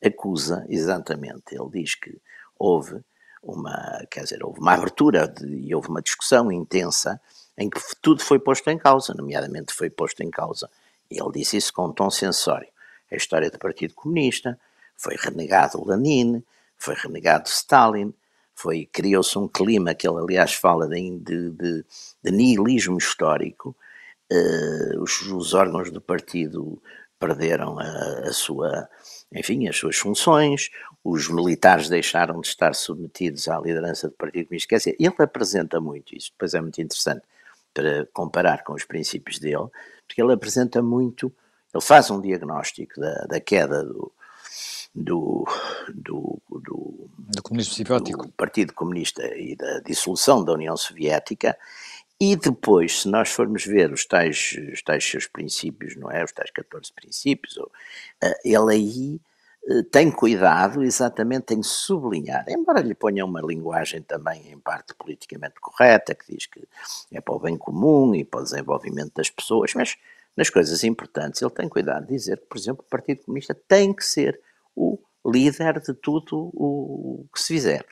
acusa, 0.05 0.67
exatamente, 0.69 1.55
ele 1.55 1.71
diz 1.71 1.95
que 1.95 2.21
houve 2.63 3.01
uma, 3.43 4.07
quer 4.09 4.23
dizer, 4.23 4.45
houve 4.45 4.61
uma 4.61 4.75
abertura 4.75 5.27
de, 5.27 5.45
e 5.45 5.75
houve 5.75 5.89
uma 5.89 6.01
discussão 6.01 6.53
intensa 6.53 7.21
em 7.59 7.69
que 7.69 7.81
tudo 8.01 8.23
foi 8.23 8.39
posto 8.39 8.71
em 8.71 8.79
causa, 8.79 9.13
nomeadamente 9.15 9.75
foi 9.75 9.91
posto 9.91 10.23
em 10.23 10.31
causa, 10.31 10.71
e 11.11 11.21
ele 11.21 11.33
disse 11.33 11.57
isso 11.57 11.73
com 11.73 11.87
um 11.87 11.93
tom 11.93 12.09
sensório, 12.09 12.69
a 13.11 13.17
história 13.17 13.51
do 13.51 13.59
Partido 13.59 13.95
Comunista, 13.95 14.59
foi 14.97 15.17
renegado 15.19 15.85
Lenin, 15.85 16.43
foi 16.79 16.95
renegado 16.95 17.49
Stalin, 17.49 18.15
foi 18.55 18.87
criou-se 18.87 19.37
um 19.37 19.49
clima 19.49 19.93
que 19.93 20.09
ele 20.09 20.19
aliás 20.19 20.55
fala 20.55 20.87
de, 20.89 21.19
de, 21.19 21.85
de, 22.23 22.31
nihilismo 22.31 22.97
histórico, 22.97 23.75
uh, 24.33 25.03
os, 25.03 25.21
os, 25.23 25.53
órgãos 25.53 25.91
do 25.91 26.01
partido 26.01 26.81
perderam 27.19 27.79
a, 27.79 27.85
a, 28.29 28.33
sua, 28.33 28.89
enfim, 29.33 29.69
as 29.69 29.77
suas 29.77 29.97
funções, 29.97 30.71
os 31.05 31.29
militares 31.29 31.89
deixaram 31.89 32.41
de 32.41 32.47
estar 32.47 32.75
submetidos 32.75 33.49
à 33.49 33.59
liderança 33.59 34.09
do 34.09 34.15
Partido 34.15 34.47
Comunista. 34.47 34.69
Quer 34.69 34.79
dizer, 34.79 34.97
ele 34.99 35.15
apresenta 35.19 35.81
muito 35.81 36.17
isso, 36.17 36.31
depois 36.33 36.55
é 36.55 36.61
muito 36.61 36.81
interessante 36.81 37.23
para 37.75 38.07
comparar 38.13 38.63
com 38.63 38.75
os 38.75 38.85
princípios 38.85 39.39
dele, 39.39 39.67
porque 40.07 40.23
ele 40.23 40.33
apresenta 40.33 40.83
muito, 40.83 41.33
ele 41.75 41.83
faz 41.83 42.11
um 42.11 42.21
diagnóstico 42.21 43.01
da, 43.01 43.25
da 43.25 43.41
queda 43.41 43.83
do, 43.83 44.13
do, 44.95 45.45
do, 45.89 46.39
do, 46.51 47.11
do, 47.29 48.29
Partido 48.37 48.73
Comunista 48.75 49.25
e 49.37 49.57
da 49.57 49.81
dissolução 49.81 50.45
da 50.45 50.53
União 50.53 50.77
Soviética 50.77 51.57
e 52.21 52.37
depois, 52.37 53.01
se 53.01 53.09
nós 53.09 53.31
formos 53.31 53.65
ver 53.65 53.93
os 53.93 54.05
tais, 54.05 54.57
os 54.73 54.81
tais 54.83 55.05
seus 55.05 55.27
princípios, 55.27 55.97
não 55.97 56.09
é? 56.09 56.23
Os 56.23 56.31
tais 56.31 56.53
14 56.53 56.93
princípios, 56.93 57.59
eh, 58.23 58.41
ele 58.45 58.73
aí 58.73 59.21
tem 59.91 60.11
cuidado 60.11 60.83
exatamente 60.83 61.55
em 61.55 61.63
sublinhar, 61.63 62.45
embora 62.49 62.81
lhe 62.81 62.95
ponha 62.95 63.25
uma 63.25 63.41
linguagem 63.41 64.03
também 64.03 64.51
em 64.51 64.59
parte 64.59 64.95
politicamente 64.95 65.61
correta, 65.61 66.15
que 66.15 66.35
diz 66.35 66.47
que 66.47 66.67
é 67.13 67.21
para 67.21 67.35
o 67.35 67.39
bem 67.39 67.57
comum 67.57 68.15
e 68.15 68.25
para 68.25 68.41
o 68.41 68.43
desenvolvimento 68.43 69.13
das 69.15 69.31
pessoas, 69.31 69.73
mas 69.75 69.97
nas 70.37 70.51
coisas 70.51 70.83
importantes 70.83 71.41
ele 71.41 71.51
tem 71.51 71.69
cuidado 71.69 72.07
de 72.07 72.15
dizer 72.15 72.39
que, 72.39 72.47
por 72.47 72.59
exemplo, 72.59 72.85
o 72.87 72.91
Partido 72.91 73.23
Comunista 73.25 73.55
tem 73.55 73.93
que 73.93 74.05
ser 74.05 74.41
o 74.75 74.99
líder 75.25 75.81
de 75.81 75.95
tudo 75.95 76.51
o 76.55 77.25
que 77.33 77.41
se 77.41 77.49
fizer. 77.49 77.87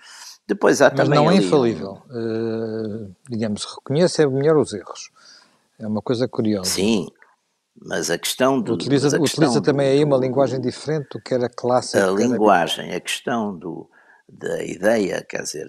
Depois 0.47 0.83
há 0.83 0.93
Mas 0.93 1.09
não 1.09 1.31
é 1.31 1.37
infalível. 1.37 2.03
Uh, 2.11 3.15
digamos, 3.29 3.65
reconhece 3.65 4.27
melhor 4.27 4.57
os 4.57 4.73
erros. 4.73 5.11
É 5.79 5.87
uma 5.87 6.03
coisa 6.03 6.27
curiosa. 6.27 6.69
Sim, 6.69 7.09
mas 7.81 8.11
a 8.11 8.19
questão 8.19 8.61
do. 8.61 8.75
Utiliza, 8.75 9.19
questão 9.19 9.49
utiliza 9.49 9.63
também 9.63 9.89
do, 9.89 9.93
aí 9.93 10.05
uma 10.05 10.17
linguagem 10.17 10.61
diferente 10.61 11.09
do 11.11 11.21
que 11.21 11.35
era 11.35 11.49
clássica. 11.49 12.07
A 12.07 12.11
linguagem, 12.11 12.93
a 12.95 13.01
questão 13.01 13.57
do, 13.57 13.89
da 14.29 14.63
ideia, 14.63 15.25
quer 15.29 15.43
dizer, 15.43 15.69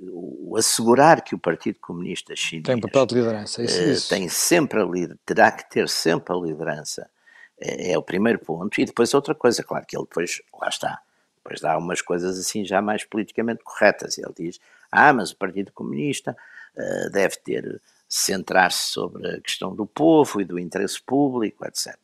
o 0.00 0.56
assegurar 0.56 1.22
que 1.22 1.34
o 1.34 1.38
Partido 1.38 1.78
Comunista 1.80 2.34
Chinês. 2.36 2.64
Tem 2.64 2.76
um 2.76 2.80
papel 2.80 3.06
de 3.06 3.14
liderança, 3.14 3.62
isso, 3.62 3.80
uh, 3.80 3.90
isso. 3.90 4.08
Tem 4.08 4.28
sempre 4.28 4.80
a 4.80 4.86
terá 5.24 5.52
que 5.52 5.68
ter 5.70 5.88
sempre 5.88 6.34
a 6.34 6.36
liderança, 6.36 7.08
é, 7.60 7.92
é 7.92 7.98
o 7.98 8.02
primeiro 8.02 8.38
ponto. 8.40 8.80
E 8.80 8.84
depois 8.84 9.14
outra 9.14 9.34
coisa, 9.34 9.62
claro 9.62 9.86
que 9.86 9.96
ele 9.96 10.04
depois, 10.04 10.42
lá 10.60 10.68
está 10.68 11.00
depois 11.44 11.60
dá 11.60 11.76
umas 11.76 12.00
coisas 12.00 12.38
assim 12.38 12.64
já 12.64 12.80
mais 12.80 13.04
politicamente 13.04 13.62
corretas. 13.62 14.16
Ele 14.16 14.32
diz: 14.34 14.58
ah, 14.90 15.12
mas 15.12 15.30
o 15.30 15.36
Partido 15.36 15.70
Comunista 15.72 16.34
uh, 16.74 17.10
deve 17.10 17.36
ter 17.36 17.80
centrar-se 18.16 18.92
sobre 18.92 19.28
a 19.28 19.40
questão 19.40 19.74
do 19.74 19.86
povo 19.86 20.40
e 20.40 20.44
do 20.44 20.58
interesse 20.58 21.02
público, 21.02 21.66
etc. 21.66 21.96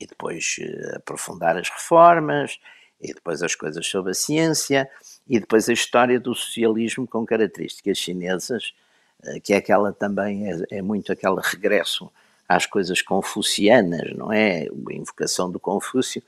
E 0.00 0.06
depois 0.06 0.56
uh, 0.60 0.96
aprofundar 0.96 1.56
as 1.56 1.68
reformas 1.68 2.58
e 3.00 3.14
depois 3.14 3.42
as 3.42 3.54
coisas 3.54 3.86
sobre 3.86 4.10
a 4.10 4.14
ciência, 4.14 4.90
e 5.28 5.38
depois 5.38 5.68
a 5.68 5.72
história 5.72 6.18
do 6.18 6.34
socialismo 6.34 7.06
com 7.06 7.24
características 7.24 7.96
chinesas, 7.96 8.74
eh, 9.22 9.38
que 9.38 9.52
é 9.52 9.58
aquela 9.58 9.92
também, 9.92 10.50
é, 10.50 10.78
é 10.78 10.82
muito 10.82 11.12
aquele 11.12 11.40
regresso 11.40 12.10
às 12.48 12.66
coisas 12.66 13.00
confucianas, 13.00 14.12
não 14.16 14.32
é? 14.32 14.62
A 14.62 14.92
invocação 14.92 15.48
do 15.48 15.60
Confúcio. 15.60 16.20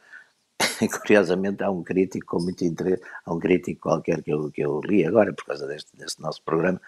Curiosamente, 1.00 1.64
há 1.64 1.70
um 1.70 1.82
crítico 1.82 2.26
com 2.26 2.42
muito 2.42 2.64
interesse, 2.64 3.02
há 3.24 3.34
um 3.34 3.40
crítico 3.40 3.80
qualquer 3.80 4.22
que 4.22 4.32
eu, 4.32 4.48
que 4.52 4.60
eu 4.60 4.80
li 4.84 5.04
agora, 5.04 5.32
por 5.32 5.46
causa 5.46 5.66
deste, 5.66 5.96
deste 5.96 6.20
nosso 6.22 6.40
programa, 6.42 6.80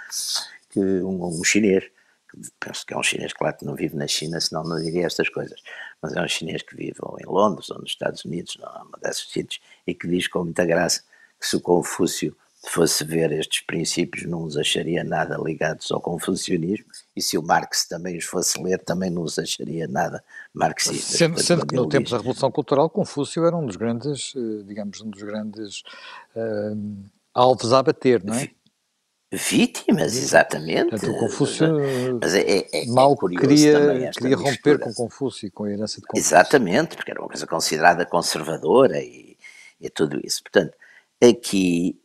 que 0.71 0.79
um, 0.79 1.25
um 1.25 1.43
chinês, 1.43 1.91
penso 2.61 2.87
que 2.87 2.95
é 2.95 2.99
um 2.99 3.03
chinês, 3.03 3.33
claro 3.33 3.57
que 3.57 3.65
não 3.65 3.75
vive 3.75 3.97
na 3.97 4.07
China, 4.07 4.41
senão 4.41 4.65
não 4.65 4.81
diria 4.81 5.07
estas 5.07 5.29
coisas, 5.29 5.61
mas 6.01 6.15
é 6.15 6.23
um 6.23 6.29
chinês 6.29 6.63
que 6.63 6.77
vive 6.77 6.97
ou 7.01 7.17
em 7.21 7.27
Londres 7.27 7.71
ou 7.71 7.79
nos 7.79 7.91
Estados 7.91 8.25
Unidos, 8.25 8.57
numa 8.59 8.99
desses 9.03 9.29
sítios, 9.31 9.61
e 9.87 9.95
que 9.95 10.07
diz 10.09 10.29
com 10.29 10.45
muita 10.45 10.65
graça 10.65 11.03
que 11.41 11.47
se 11.47 11.57
o 11.57 11.61
Confúcio 11.61 12.37
fosse 12.65 13.05
ver 13.05 13.33
estes 13.33 13.61
princípios 13.63 14.25
não 14.25 14.45
os 14.45 14.57
acharia 14.57 15.03
nada 15.03 15.37
ligados 15.37 15.91
ao 15.91 16.01
confucionismo 16.01 16.87
e 17.15 17.21
se 17.21 17.37
o 17.37 17.43
Marx 17.43 17.87
também 17.89 18.17
os 18.17 18.25
fosse 18.25 18.63
ler 18.63 18.79
também 18.79 19.11
não 19.11 19.23
os 19.23 19.39
acharia 19.39 19.89
nada 19.89 20.23
marxistas. 20.55 21.19
Sendo, 21.19 21.43
sendo 21.43 21.67
que 21.67 21.75
no 21.75 21.89
tempo 21.89 22.09
da 22.09 22.19
Revolução 22.19 22.53
Cultural 22.53 22.89
Confúcio 22.89 23.45
era 23.45 23.57
um 23.57 23.67
dos 23.67 23.77
grandes, 23.77 24.33
eh, 24.37 24.63
digamos, 24.65 25.01
um 25.01 25.11
dos 25.11 25.23
grandes 25.23 25.83
uh, 26.37 27.05
alvos 27.35 27.73
a 27.73 27.83
bater, 27.83 28.23
não 28.23 28.35
é? 28.35 28.49
Vítimas, 29.35 30.15
exatamente. 30.15 30.91
Portanto, 30.91 31.11
o 31.11 31.19
Confúcio 31.19 31.67
Mas 32.21 32.35
é, 32.35 32.41
é, 32.43 32.83
é 32.83 32.87
mal 32.87 33.17
queria, 33.17 34.11
queria 34.11 34.37
romper 34.37 34.79
com 34.79 34.93
Confúcio, 34.93 35.51
com 35.51 35.65
a 35.65 35.71
herança 35.71 36.03
de 36.03 36.07
Confúcio. 36.07 36.29
Exatamente, 36.29 36.97
porque 36.97 37.11
era 37.11 37.21
uma 37.21 37.29
coisa 37.29 37.47
considerada 37.47 38.05
conservadora 38.05 39.01
e, 39.01 39.39
e 39.81 39.89
tudo 39.89 40.21
isso. 40.23 40.43
Portanto, 40.43 40.75
aqui, 41.23 41.99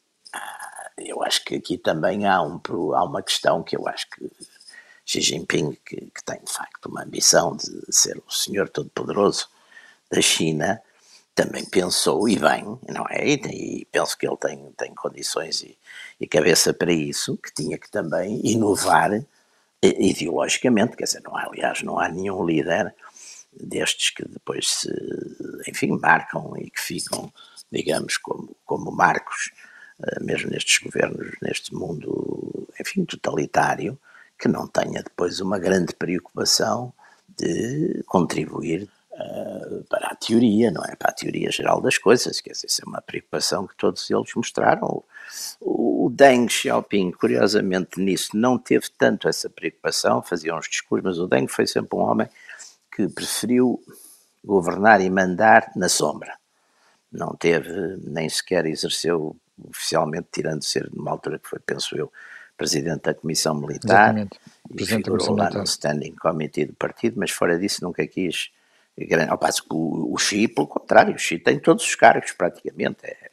eu 0.97 1.21
acho 1.21 1.43
que 1.43 1.55
aqui 1.55 1.77
também 1.77 2.25
há, 2.25 2.41
um, 2.41 2.61
há 2.93 3.03
uma 3.03 3.21
questão 3.21 3.61
que 3.61 3.75
eu 3.75 3.85
acho 3.89 4.09
que 4.09 4.31
Xi 5.05 5.19
Jinping, 5.19 5.77
que, 5.85 5.97
que 5.97 6.23
tem 6.23 6.39
de 6.41 6.51
facto 6.51 6.85
uma 6.85 7.03
ambição 7.03 7.57
de 7.57 7.93
ser 7.93 8.17
o 8.25 8.31
senhor 8.31 8.69
todo-poderoso 8.69 9.49
da 10.09 10.21
China, 10.21 10.81
também 11.37 11.63
pensou, 11.65 12.27
e 12.27 12.35
bem, 12.39 12.63
não 12.89 13.05
é? 13.11 13.23
E, 13.23 13.35
e 13.35 13.85
penso 13.91 14.17
que 14.17 14.27
ele 14.27 14.37
tem, 14.37 14.71
tem 14.75 14.95
condições 14.95 15.61
e, 15.61 15.77
e, 16.19 16.25
cabeça 16.25 16.73
para 16.73 16.91
isso, 16.91 17.37
que 17.37 17.53
tinha 17.53 17.77
que 17.77 17.91
também 17.91 18.41
inovar 18.43 19.23
ideologicamente, 19.83 20.97
quer 20.97 21.03
dizer, 21.03 21.21
não 21.23 21.37
há, 21.37 21.45
aliás, 21.45 21.83
não 21.83 21.99
há 21.99 22.09
nenhum 22.09 22.43
líder 22.43 22.91
destes 23.53 24.09
que 24.09 24.27
depois 24.27 24.67
se, 24.67 24.89
enfim, 25.67 25.91
marcam 26.01 26.57
e 26.57 26.71
que 26.71 26.81
ficam, 26.81 27.31
digamos, 27.71 28.17
como, 28.17 28.57
como 28.65 28.91
marcos, 28.91 29.51
eh, 30.03 30.23
mesmo 30.23 30.49
nestes 30.49 30.79
governos, 30.79 31.35
neste 31.39 31.71
mundo, 31.71 32.67
enfim, 32.81 33.05
totalitário, 33.05 33.95
que 34.39 34.47
não 34.47 34.67
tenha 34.67 35.03
depois 35.03 35.39
uma 35.39 35.59
grande 35.59 35.93
preocupação 35.93 36.91
de 37.37 38.03
contribuir 38.07 38.89
uh, 39.17 39.83
para 39.89 40.07
a 40.07 40.15
teoria, 40.15 40.71
não 40.71 40.83
é? 40.83 40.95
Para 40.95 41.09
a 41.09 41.13
teoria 41.13 41.51
geral 41.51 41.81
das 41.81 41.97
coisas, 41.97 42.39
quer 42.39 42.51
dizer, 42.51 42.67
isso 42.67 42.81
é 42.85 42.87
uma 42.87 43.01
preocupação 43.01 43.67
que 43.67 43.75
todos 43.75 44.09
eles 44.09 44.33
mostraram. 44.35 45.03
O, 45.59 46.05
o 46.05 46.09
Deng 46.09 46.47
Xiaoping, 46.49 47.11
curiosamente 47.11 47.99
nisso, 47.99 48.35
não 48.35 48.57
teve 48.57 48.87
tanto 48.97 49.27
essa 49.27 49.49
preocupação, 49.49 50.21
fazia 50.21 50.55
uns 50.55 50.69
discursos, 50.69 51.03
mas 51.03 51.19
o 51.19 51.27
Deng 51.27 51.47
foi 51.47 51.67
sempre 51.67 51.97
um 51.97 52.01
homem 52.01 52.27
que 52.95 53.07
preferiu 53.07 53.83
governar 54.43 55.01
e 55.01 55.09
mandar 55.09 55.71
na 55.75 55.89
sombra. 55.89 56.37
Não 57.11 57.35
teve, 57.35 57.97
nem 58.03 58.29
sequer 58.29 58.65
exerceu 58.65 59.35
oficialmente, 59.69 60.27
tirando 60.31 60.59
de 60.59 60.65
ser 60.65 60.89
numa 60.93 61.11
altura 61.11 61.39
que 61.39 61.47
foi, 61.47 61.59
penso 61.59 61.97
eu, 61.97 62.11
presidente 62.57 63.03
da 63.03 63.13
Comissão 63.13 63.53
Militar 63.55 64.17
Exatamente. 64.17 64.39
e 64.71 64.85
figurou 64.85 65.35
lá 65.35 65.49
no 65.49 65.63
Standing 65.63 66.15
Committee 66.15 66.65
do 66.65 66.73
partido, 66.73 67.19
mas 67.19 67.29
fora 67.31 67.57
disso 67.57 67.83
nunca 67.83 68.05
quis 68.07 68.49
ao 69.29 69.37
passo 69.37 69.63
que 69.63 69.73
o, 69.73 70.13
o 70.13 70.17
Xi, 70.17 70.47
pelo 70.47 70.67
contrário, 70.67 71.15
o 71.15 71.19
Xi 71.19 71.37
tem 71.37 71.59
todos 71.59 71.83
os 71.83 71.95
cargos 71.95 72.31
praticamente. 72.31 72.97
É, 73.03 73.29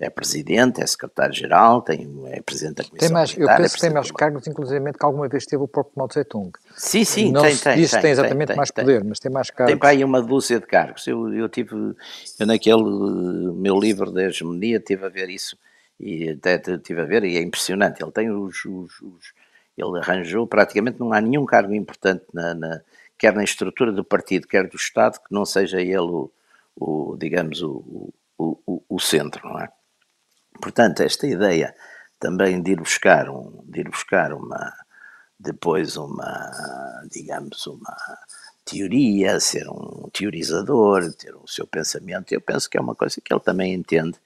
é 0.00 0.08
presidente, 0.08 0.80
é 0.80 0.86
secretário-geral, 0.86 1.82
tem, 1.82 2.08
é 2.28 2.40
presidente 2.40 2.76
da 2.76 2.84
Comissão 2.84 3.08
tem 3.08 3.12
mais, 3.12 3.34
Militar, 3.34 3.54
Eu 3.54 3.62
penso 3.62 3.74
é 3.74 3.76
que 3.76 3.80
tem 3.80 3.90
mais 3.90 4.10
cargos, 4.12 4.46
inclusive, 4.46 4.92
que 4.92 5.04
alguma 5.04 5.28
vez 5.28 5.44
teve 5.44 5.62
o 5.62 5.66
próprio 5.66 5.94
Mao 5.96 6.06
Tse-Tung. 6.06 6.52
Sim, 6.76 7.04
sim, 7.04 7.32
Não 7.32 7.42
tem, 7.42 7.54
se 7.56 7.64
tem. 7.64 7.76
diz 7.76 7.90
tem, 7.90 8.00
tem 8.02 8.10
exatamente 8.12 8.46
tem, 8.46 8.56
mais 8.56 8.70
poder, 8.70 9.02
mas 9.02 9.18
tem 9.18 9.32
mais 9.32 9.50
cargos. 9.50 9.72
Tem 9.72 9.76
para 9.76 9.88
aí 9.88 10.04
uma 10.04 10.22
dúzia 10.22 10.60
de 10.60 10.66
cargos. 10.66 11.04
Eu, 11.08 11.34
eu 11.34 11.48
tive, 11.48 11.74
eu 12.38 12.46
naquele 12.46 12.84
meu 13.54 13.76
livro 13.76 14.12
da 14.12 14.22
hegemonia, 14.22 14.78
tive 14.78 15.04
a 15.04 15.08
ver 15.08 15.28
isso, 15.30 15.58
e 15.98 16.30
até 16.30 16.58
tive 16.58 17.00
a 17.00 17.04
ver, 17.04 17.24
e 17.24 17.36
é 17.36 17.42
impressionante. 17.42 18.00
Ele 18.00 18.12
tem 18.12 18.30
os, 18.30 18.64
os, 18.64 19.00
os 19.00 19.32
ele 19.76 19.98
arranjou, 19.98 20.46
praticamente 20.46 20.98
não 20.98 21.12
há 21.12 21.20
nenhum 21.20 21.44
cargo 21.44 21.74
importante 21.74 22.24
na, 22.32 22.54
na 22.54 22.80
quer 23.18 23.34
na 23.34 23.44
estrutura 23.44 23.92
do 23.92 24.04
partido, 24.04 24.46
quer 24.46 24.68
do 24.68 24.76
Estado, 24.76 25.18
que 25.18 25.32
não 25.32 25.44
seja 25.44 25.80
ele 25.80 25.98
o, 25.98 26.30
o 26.76 27.16
digamos, 27.18 27.60
o, 27.62 28.12
o, 28.38 28.82
o, 28.88 29.00
centro, 29.00 29.46
não 29.48 29.60
é? 29.60 29.68
Portanto, 30.60 31.00
esta 31.02 31.26
ideia 31.26 31.74
também 32.18 32.62
de 32.62 32.72
ir 32.72 32.76
buscar, 32.76 33.28
um, 33.28 33.62
de 33.64 33.80
ir 33.80 33.88
buscar 33.88 34.32
uma, 34.32 34.72
depois 35.38 35.96
uma, 35.96 37.02
digamos, 37.10 37.66
uma 37.66 37.96
teoria, 38.64 39.40
ser 39.40 39.68
um 39.68 40.08
teorizador, 40.12 41.12
ter 41.14 41.34
o 41.34 41.46
seu 41.46 41.66
pensamento, 41.66 42.32
eu 42.32 42.40
penso 42.40 42.68
que 42.68 42.76
é 42.76 42.80
uma 42.80 42.94
coisa 42.94 43.20
que 43.20 43.32
ele 43.32 43.40
também 43.40 43.74
entende 43.74 44.18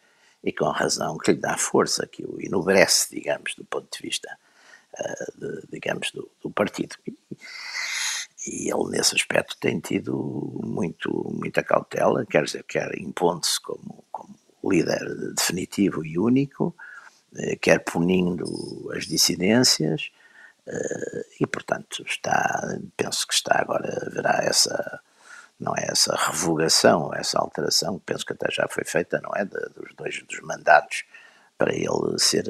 e 0.43 0.53
com 0.53 0.69
razão, 0.71 1.17
que 1.19 1.33
lhe 1.33 1.39
dá 1.39 1.57
força, 1.57 2.07
que 2.07 2.25
o 2.25 2.41
enobrece, 2.41 3.15
digamos, 3.15 3.55
do 3.55 3.65
ponto 3.65 3.87
de 3.97 4.03
vista, 4.03 4.29
uh, 4.99 5.39
de, 5.39 5.63
digamos, 5.71 6.11
do, 6.11 6.29
do 6.43 6.51
partido 6.51 6.97
e 8.47 8.71
ele 8.73 8.91
nesse 8.91 9.15
aspecto 9.15 9.57
tem 9.59 9.79
tido 9.81 10.61
muito, 10.65 11.11
muita 11.33 11.63
cautela, 11.63 12.27
quer 12.27 12.45
dizer, 12.45 12.65
quer 12.65 12.99
impondo-se 12.99 13.61
como, 13.61 14.05
como 14.11 14.35
líder 14.65 15.33
definitivo 15.35 16.05
e 16.05 16.19
único, 16.19 16.75
eh, 17.37 17.57
quer 17.57 17.79
punindo 17.85 18.45
as 18.97 19.07
dissidências, 19.07 20.11
eh, 20.67 21.27
e 21.41 21.47
portanto 21.47 22.05
está, 22.07 22.79
penso 22.97 23.27
que 23.27 23.35
está 23.35 23.61
agora, 23.61 24.07
haverá 24.07 24.41
essa, 24.43 25.01
não 25.59 25.75
é 25.77 25.87
essa 25.89 26.15
revogação, 26.17 27.15
essa 27.15 27.39
alteração, 27.39 28.01
penso 28.05 28.27
que 28.27 28.33
até 28.33 28.51
já 28.51 28.67
foi 28.69 28.85
feita, 28.85 29.21
não 29.23 29.31
é, 29.37 29.45
dos 29.45 29.95
dois 29.97 30.23
dos 30.25 30.41
mandatos, 30.41 31.05
para 31.57 31.73
ele 31.75 32.19
ser, 32.19 32.45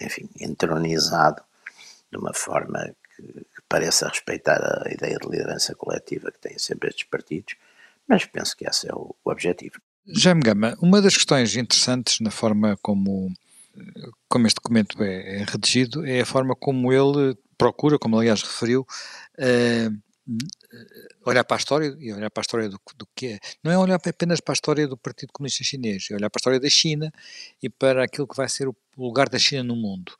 enfim, 0.00 0.28
entronizado 0.38 1.42
de 2.10 2.18
uma 2.18 2.34
forma 2.34 2.94
que, 3.16 3.46
pareça 3.68 4.08
respeitar 4.08 4.60
a 4.86 4.92
ideia 4.92 5.18
de 5.18 5.28
liderança 5.28 5.74
coletiva 5.74 6.32
que 6.32 6.40
têm 6.40 6.58
sempre 6.58 6.88
estes 6.88 7.04
partidos, 7.04 7.54
mas 8.06 8.24
penso 8.24 8.56
que 8.56 8.66
esse 8.66 8.88
é 8.88 8.94
o, 8.94 9.14
o 9.24 9.30
objetivo. 9.30 9.80
Jaime 10.06 10.40
Gama, 10.40 10.76
uma 10.80 11.02
das 11.02 11.14
questões 11.14 11.54
interessantes 11.54 12.20
na 12.20 12.30
forma 12.30 12.78
como, 12.80 13.30
como 14.28 14.46
este 14.46 14.56
documento 14.56 15.02
é, 15.02 15.40
é 15.40 15.44
redigido 15.44 16.06
é 16.06 16.20
a 16.20 16.26
forma 16.26 16.56
como 16.56 16.92
ele 16.92 17.36
procura, 17.58 17.98
como 17.98 18.18
aliás 18.18 18.42
referiu, 18.42 18.86
uh, 19.38 20.08
olhar 21.24 21.44
para 21.44 21.56
a 21.56 21.58
história 21.58 21.96
e 21.98 22.12
olhar 22.12 22.30
para 22.30 22.40
a 22.40 22.46
história 22.46 22.68
do, 22.68 22.80
do, 22.96 23.08
que 23.14 23.26
é. 23.26 23.38
Não 23.62 23.72
é 23.72 23.78
olhar 23.78 23.96
apenas 23.96 24.40
para 24.40 24.52
a 24.52 24.54
história 24.54 24.86
do 24.86 24.96
Partido 24.96 25.32
Comunista 25.32 25.64
Chinês, 25.64 26.06
é 26.10 26.14
olhar 26.14 26.30
para 26.30 26.38
a 26.38 26.40
história 26.40 26.60
da 26.60 26.70
China 26.70 27.12
e 27.62 27.68
para 27.68 28.04
aquilo 28.04 28.26
que 28.28 28.36
vai 28.36 28.48
ser 28.48 28.68
o 28.68 28.76
lugar 28.96 29.28
da 29.28 29.38
China 29.38 29.62
no 29.62 29.76
mundo. 29.76 30.12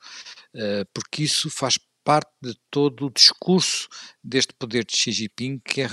Uh, 0.53 0.85
porque 0.93 1.23
isso 1.23 1.49
faz 1.49 1.79
parte 2.09 2.31
de 2.41 2.55
todo 2.71 3.05
o 3.05 3.11
discurso 3.11 3.87
deste 4.23 4.51
poder 4.55 4.83
de 4.83 4.97
Xi 4.97 5.11
Jinping, 5.11 5.61
que 5.63 5.81
é 5.81 5.87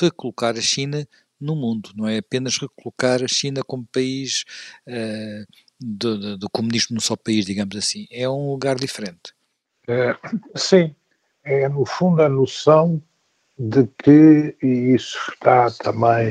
recolocar 0.00 0.56
a 0.56 0.62
China 0.62 1.06
no 1.38 1.54
mundo, 1.54 1.90
não 1.94 2.08
é 2.08 2.16
apenas 2.16 2.56
recolocar 2.56 3.22
a 3.22 3.28
China 3.28 3.60
como 3.62 3.86
país 3.92 4.46
uh, 4.86 5.46
do, 5.78 6.18
do, 6.18 6.38
do, 6.38 6.48
comunismo 6.48 6.94
num 6.94 7.02
só 7.02 7.16
país, 7.16 7.44
digamos 7.44 7.76
assim. 7.76 8.06
É 8.10 8.26
um 8.26 8.52
lugar 8.52 8.76
diferente. 8.76 9.34
É, 9.86 10.16
sim, 10.56 10.96
é 11.44 11.68
no 11.68 11.84
fundo 11.84 12.22
a 12.22 12.30
noção 12.30 13.02
de 13.58 13.86
que, 14.02 14.56
e 14.62 14.94
isso 14.94 15.18
está 15.30 15.70
também, 15.70 16.30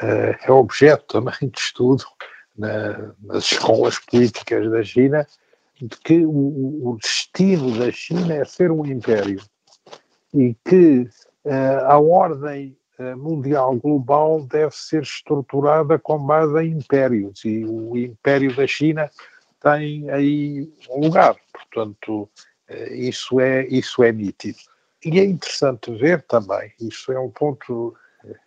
uh, 0.00 0.38
é 0.40 0.52
objeto 0.52 1.20
também 1.20 1.50
de 1.50 1.58
estudo 1.58 2.04
na, 2.56 3.12
nas 3.24 3.42
escolas 3.50 3.98
políticas 3.98 4.70
da 4.70 4.84
China, 4.84 5.26
de 5.80 5.96
que 6.04 6.26
o, 6.26 6.90
o, 6.90 6.98
destino 7.00 7.78
da 7.78 7.90
China 7.92 8.34
é 8.34 8.44
ser 8.44 8.70
um 8.70 8.84
império 8.84 9.40
e 10.34 10.56
que 10.64 11.08
uh, 11.44 11.84
a 11.86 11.98
ordem 11.98 12.76
uh, 12.98 13.16
mundial 13.16 13.76
global 13.76 14.42
deve 14.42 14.74
ser 14.74 15.02
estruturada 15.02 15.98
com 15.98 16.18
base 16.18 16.64
em 16.64 16.72
impérios 16.72 17.44
e 17.44 17.64
o 17.64 17.96
império 17.96 18.54
da 18.54 18.66
China 18.66 19.10
tem 19.60 20.10
aí 20.10 20.68
um 20.90 21.00
lugar, 21.00 21.36
portanto 21.52 22.28
uh, 22.70 22.92
isso 22.92 23.40
é 23.40 23.66
isso 23.66 24.02
é 24.02 24.12
nítido. 24.12 24.58
E 25.04 25.20
é 25.20 25.24
interessante 25.24 25.94
ver 25.94 26.22
também, 26.22 26.72
isso 26.80 27.12
é 27.12 27.20
um 27.20 27.30
ponto 27.30 27.94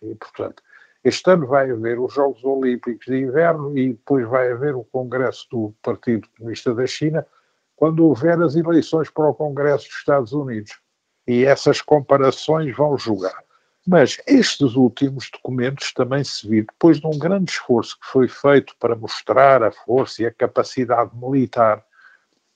importante, 0.02 0.56
Este 1.04 1.30
ano 1.30 1.46
vai 1.46 1.70
haver 1.70 1.98
os 1.98 2.14
Jogos 2.14 2.44
Olímpicos 2.44 3.06
de 3.06 3.18
Inverno 3.18 3.76
e 3.76 3.88
depois 3.88 4.28
vai 4.28 4.52
haver 4.52 4.76
o 4.76 4.84
Congresso 4.84 5.48
do 5.50 5.74
Partido 5.82 6.28
Comunista 6.36 6.72
da 6.72 6.86
China, 6.86 7.26
quando 7.74 8.06
houver 8.06 8.40
as 8.40 8.54
eleições 8.54 9.10
para 9.10 9.28
o 9.28 9.34
Congresso 9.34 9.88
dos 9.88 9.96
Estados 9.96 10.32
Unidos. 10.32 10.78
E 11.26 11.44
essas 11.44 11.80
comparações 11.80 12.76
vão 12.76 12.96
julgar. 12.96 13.42
Mas 13.84 14.20
estes 14.28 14.76
últimos 14.76 15.28
documentos 15.28 15.92
também 15.92 16.22
se 16.22 16.48
viram, 16.48 16.66
depois 16.66 17.00
de 17.00 17.06
um 17.08 17.18
grande 17.18 17.50
esforço 17.50 17.98
que 17.98 18.06
foi 18.06 18.28
feito 18.28 18.76
para 18.78 18.94
mostrar 18.94 19.60
a 19.64 19.72
força 19.72 20.22
e 20.22 20.26
a 20.26 20.32
capacidade 20.32 21.10
militar, 21.16 21.84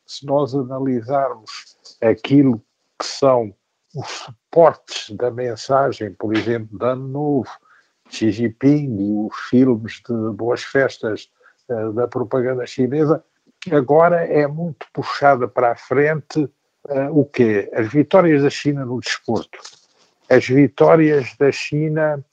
se 0.07 0.25
nós 0.25 0.55
analisarmos 0.55 1.77
aquilo 2.01 2.63
que 2.97 3.07
são 3.07 3.53
os 3.93 4.09
suportes 4.09 5.11
da 5.17 5.33
mensagem, 5.33 6.13
por 6.13 6.37
exemplo, 6.37 6.79
de 6.79 6.85
Ano 6.85 7.09
Novo, 7.09 7.51
Xi 8.09 8.31
Jinping 8.31 8.97
e 8.99 9.27
os 9.27 9.37
filmes 9.51 10.03
de 10.07 10.33
boas 10.33 10.63
festas 10.63 11.31
uh, 11.69 11.93
da 11.93 12.07
propaganda 12.07 12.67
chinesa, 12.67 13.25
agora 13.71 14.25
é 14.25 14.47
muito 14.47 14.87
puxada 14.93 15.49
para 15.49 15.73
a 15.73 15.77
frente 15.77 16.41
uh, 16.41 17.11
o 17.11 17.25
quê? 17.25 17.71
As 17.73 17.89
vitórias 17.89 18.43
da 18.43 18.51
China 18.51 18.85
no 18.85 19.01
desporto. 19.01 19.59
As 20.29 20.47
vitórias 20.47 21.37
da 21.39 21.53
China 21.53 22.25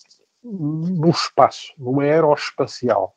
no 0.43 1.09
espaço, 1.09 1.73
no 1.77 2.01
aeroespacial, 2.01 3.15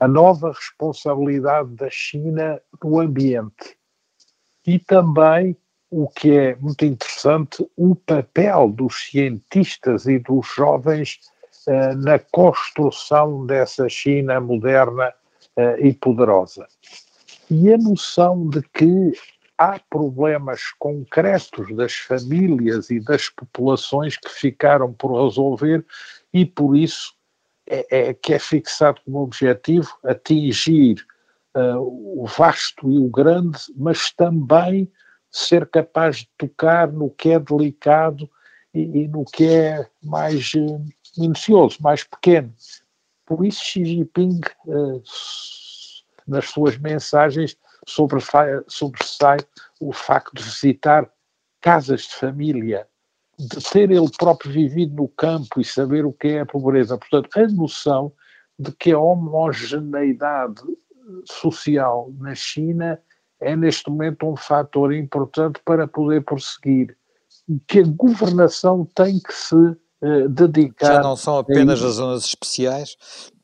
a 0.00 0.08
nova 0.08 0.50
responsabilidade 0.50 1.74
da 1.74 1.88
China 1.90 2.60
no 2.82 2.98
ambiente. 2.98 3.76
E 4.66 4.78
também 4.78 5.56
o 5.90 6.08
que 6.08 6.36
é 6.36 6.56
muito 6.56 6.84
interessante, 6.84 7.68
o 7.76 7.94
papel 7.94 8.70
dos 8.70 9.10
cientistas 9.10 10.06
e 10.06 10.18
dos 10.18 10.46
jovens 10.46 11.18
na 11.98 12.18
construção 12.18 13.44
dessa 13.46 13.88
China 13.88 14.40
moderna 14.40 15.12
uh, 15.56 15.84
e 15.84 15.92
poderosa. 15.92 16.66
E 17.50 17.72
a 17.72 17.78
noção 17.78 18.48
de 18.48 18.62
que 18.62 19.12
há 19.58 19.78
problemas 19.90 20.72
concretos 20.78 21.74
das 21.76 21.94
famílias 21.94 22.90
e 22.90 23.00
das 23.00 23.28
populações 23.28 24.16
que 24.16 24.30
ficaram 24.30 24.92
por 24.92 25.22
resolver 25.22 25.84
e 26.32 26.46
por 26.46 26.76
isso 26.76 27.12
é, 27.68 28.08
é 28.08 28.14
que 28.14 28.32
é 28.32 28.38
fixado 28.38 29.00
como 29.04 29.20
objetivo 29.20 29.90
atingir 30.04 31.04
uh, 31.54 32.22
o 32.22 32.26
vasto 32.26 32.90
e 32.90 32.98
o 32.98 33.08
grande, 33.08 33.58
mas 33.76 34.10
também 34.12 34.90
ser 35.30 35.68
capaz 35.68 36.18
de 36.18 36.28
tocar 36.38 36.90
no 36.90 37.10
que 37.10 37.30
é 37.30 37.38
delicado 37.38 38.28
e, 38.72 39.02
e 39.02 39.08
no 39.08 39.24
que 39.24 39.46
é 39.46 39.86
mais 40.02 40.52
uh, 40.54 40.84
minucioso, 41.18 41.78
mais 41.80 42.04
pequeno. 42.04 42.52
Por 43.26 43.44
isso 43.44 43.62
Xi 43.64 43.84
Jinping, 43.84 44.40
uh, 44.66 45.02
nas 46.26 46.48
suas 46.48 46.76
mensagens, 46.78 47.56
sobressai, 47.86 48.62
sobressai 48.68 49.38
o 49.80 49.92
facto 49.92 50.34
de 50.34 50.42
visitar 50.42 51.10
casas 51.60 52.02
de 52.02 52.14
família, 52.14 52.86
de 53.38 53.60
ter 53.70 53.90
ele 53.90 54.10
próprio 54.18 54.52
vivido 54.52 54.94
no 54.94 55.08
campo 55.08 55.60
e 55.60 55.64
saber 55.64 56.04
o 56.04 56.12
que 56.12 56.28
é 56.28 56.40
a 56.40 56.46
pobreza. 56.46 56.98
Portanto, 56.98 57.28
a 57.38 57.46
noção 57.48 58.12
de 58.58 58.72
que 58.72 58.92
a 58.92 58.98
homogeneidade 58.98 60.62
social 61.24 62.12
na 62.18 62.34
China 62.34 63.00
é 63.40 63.56
neste 63.56 63.88
momento 63.88 64.26
um 64.26 64.36
fator 64.36 64.92
importante 64.92 65.60
para 65.64 65.88
poder 65.88 66.22
prosseguir, 66.22 66.96
que 67.66 67.80
a 67.80 67.86
governação 67.86 68.84
tem 68.94 69.18
que 69.18 69.32
se 69.32 69.76
uh, 70.02 70.28
dedicar. 70.28 70.94
Já 70.94 71.00
não 71.00 71.16
são 71.16 71.38
apenas 71.38 71.82
as 71.82 71.94
zonas 71.94 72.24
especiais, 72.24 72.96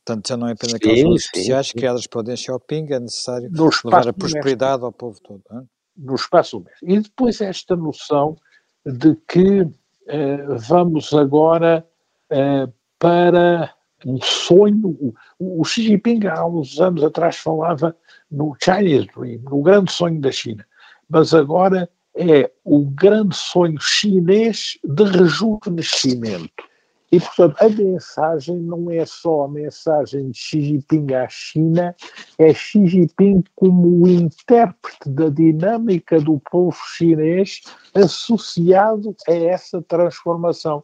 Portanto, 0.06 0.28
já 0.28 0.36
não 0.36 0.46
é 0.46 0.52
apenas 0.52 0.70
sim, 0.70 0.76
aquelas 0.76 1.00
zonas 1.00 1.22
especiais 1.22 1.66
sim. 1.66 1.72
criadas 1.78 2.06
para 2.06 2.20
o 2.20 2.22
Deng 2.22 2.36
Xiaoping, 2.36 2.92
é 2.92 3.00
necessário 3.00 3.50
levar 3.84 4.06
a 4.06 4.12
prosperidade 4.12 4.84
ao 4.84 4.92
povo 4.92 5.20
todo. 5.20 5.42
Hein? 5.52 5.68
No 5.96 6.14
espaço 6.14 6.60
doméstico. 6.60 6.92
E 6.92 7.00
depois 7.00 7.40
esta 7.40 7.74
noção 7.74 8.36
de 8.84 9.16
que 9.28 9.68
eh, 10.06 10.46
vamos 10.68 11.12
agora 11.12 11.84
eh, 12.30 12.68
para 13.00 13.74
um 14.04 14.20
sonho. 14.22 15.14
O, 15.38 15.60
o 15.60 15.64
Xi 15.64 15.82
Jinping 15.82 16.26
há 16.26 16.46
uns 16.46 16.80
anos 16.80 17.02
atrás 17.02 17.36
falava 17.36 17.96
no 18.30 18.56
Chinese 18.62 19.08
Dream, 19.16 19.40
no 19.42 19.62
grande 19.62 19.90
sonho 19.90 20.20
da 20.20 20.30
China, 20.30 20.64
mas 21.08 21.34
agora 21.34 21.90
é 22.16 22.50
o 22.64 22.84
grande 22.86 23.36
sonho 23.36 23.80
chinês 23.80 24.78
de 24.84 25.04
rejuvenescimento 25.04 26.64
e, 27.12 27.20
portanto, 27.20 27.56
a 27.60 27.68
mensagem 27.68 28.56
não 28.56 28.90
é 28.90 29.06
só 29.06 29.44
a 29.44 29.48
mensagem 29.48 30.30
de 30.30 30.38
Xi 30.38 30.60
Jinping 30.60 31.14
à 31.14 31.28
China, 31.28 31.94
é 32.36 32.52
Xi 32.52 32.86
Jinping 32.86 33.44
como 33.54 34.02
o 34.02 34.08
intérprete 34.08 35.08
da 35.08 35.28
dinâmica 35.28 36.20
do 36.20 36.40
povo 36.50 36.76
chinês 36.96 37.60
associado 37.94 39.14
a 39.28 39.32
essa 39.32 39.80
transformação. 39.82 40.82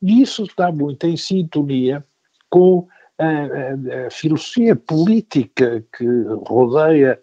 E 0.00 0.22
isso 0.22 0.44
está 0.44 0.72
muito 0.72 1.06
em 1.06 1.16
sintonia 1.16 2.04
com 2.48 2.88
a, 3.18 3.26
a, 3.26 4.06
a 4.06 4.10
filosofia 4.10 4.74
política 4.74 5.84
que 5.96 6.06
rodeia 6.46 7.20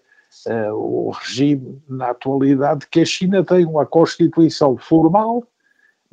o 0.74 1.12
regime 1.12 1.82
na 1.88 2.12
atualidade, 2.12 2.88
que 2.88 3.02
a 3.02 3.06
China 3.06 3.44
tem 3.44 3.66
uma 3.66 3.86
constituição 3.86 4.78
formal 4.78 5.48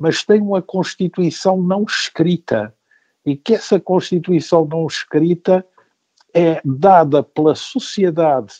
mas 0.03 0.21
tem 0.21 0.41
uma 0.41 0.61
Constituição 0.61 1.61
não 1.61 1.83
escrita 1.83 2.75
e 3.25 3.37
que 3.37 3.53
essa 3.53 3.79
Constituição 3.79 4.65
não 4.65 4.85
escrita 4.85 5.65
é 6.33 6.61
dada 6.65 7.23
pela 7.23 7.55
sociedade 7.55 8.55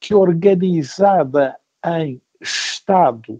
que, 0.00 0.14
organizada 0.14 1.56
em 1.84 2.22
Estado, 2.40 3.38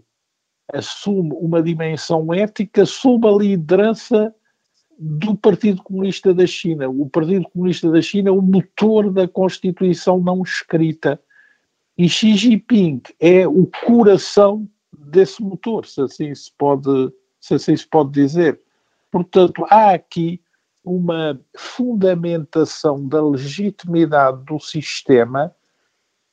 assume 0.71 1.31
uma 1.33 1.61
dimensão 1.63 2.31
ética 2.31 2.85
sob 2.85 3.27
a 3.27 3.31
liderança 3.31 4.31
do 4.99 5.35
Partido 5.35 5.81
Comunista 5.81 6.35
da 6.35 6.45
China. 6.45 6.87
O 6.87 7.09
Partido 7.09 7.49
Comunista 7.49 7.89
da 7.89 8.01
China 8.01 8.29
é 8.29 8.31
o 8.31 8.43
motor 8.43 9.11
da 9.11 9.27
Constituição 9.27 10.19
não 10.19 10.43
escrita. 10.43 11.19
E 11.97 12.09
Xi 12.09 12.35
Jinping 12.35 13.01
é 13.19 13.47
o 13.47 13.69
coração 13.85 14.67
desse 14.91 15.41
motor, 15.41 15.85
se 15.85 16.01
assim 16.01 16.33
se 16.33 16.51
pode, 16.57 17.11
se 17.39 17.53
assim 17.53 17.75
se 17.77 17.87
pode 17.87 18.11
dizer. 18.11 18.59
Portanto, 19.11 19.65
há 19.69 19.91
aqui 19.91 20.41
uma 20.83 21.39
fundamentação 21.55 23.07
da 23.07 23.23
legitimidade 23.23 24.43
do 24.43 24.59
sistema 24.59 25.55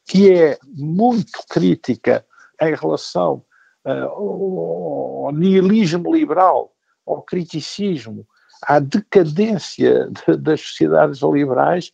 que 0.07 0.33
é 0.33 0.59
muito 0.75 1.31
crítica 1.49 2.25
em 2.61 2.75
relação 2.75 3.45
uh, 3.85 5.27
ao 5.27 5.33
nihilismo 5.33 6.13
liberal, 6.13 6.75
ao 7.07 7.23
criticismo, 7.23 8.27
à 8.63 8.81
decadência 8.81 10.11
de, 10.11 10.37
das 10.37 10.61
sociedades 10.61 11.21
liberais, 11.23 11.93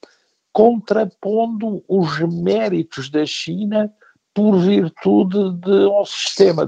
contrapondo 0.57 1.85
os 1.87 2.19
méritos 2.21 3.11
da 3.11 3.27
China 3.27 3.93
por 4.33 4.59
virtude 4.59 5.53
de 5.61 5.87
um 5.87 6.03
sistema 6.07 6.67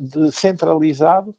descentralizado 0.00 1.36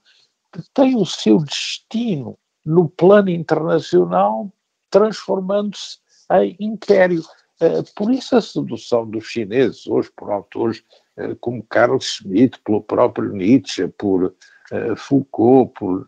que 0.52 0.62
tem 0.72 0.96
o 0.96 1.04
seu 1.04 1.40
destino 1.40 2.38
no 2.64 2.88
plano 2.88 3.32
internacional 3.32 4.54
transformando-se 4.92 5.98
em 6.34 6.56
império. 6.60 7.24
Eh, 7.60 7.82
por 7.96 8.12
isso 8.12 8.36
a 8.36 8.42
sedução 8.42 9.10
dos 9.10 9.26
chineses, 9.26 9.88
hoje 9.88 10.12
por 10.16 10.32
autores 10.32 10.84
eh, 11.18 11.36
como 11.42 11.64
Carl 11.64 12.00
Schmitt, 12.00 12.60
pelo 12.64 12.84
próprio 12.84 13.34
Nietzsche, 13.34 13.88
por 13.88 14.36
eh, 14.72 14.96
Foucault, 14.96 15.74
por 15.74 16.08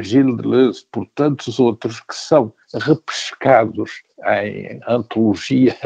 Gilles 0.00 0.36
Deleuze, 0.36 0.86
por 0.90 1.06
tantos 1.14 1.58
outros 1.58 2.00
que 2.00 2.14
são 2.14 2.52
repescados 2.74 4.02
em 4.26 4.80
antologia 4.86 5.76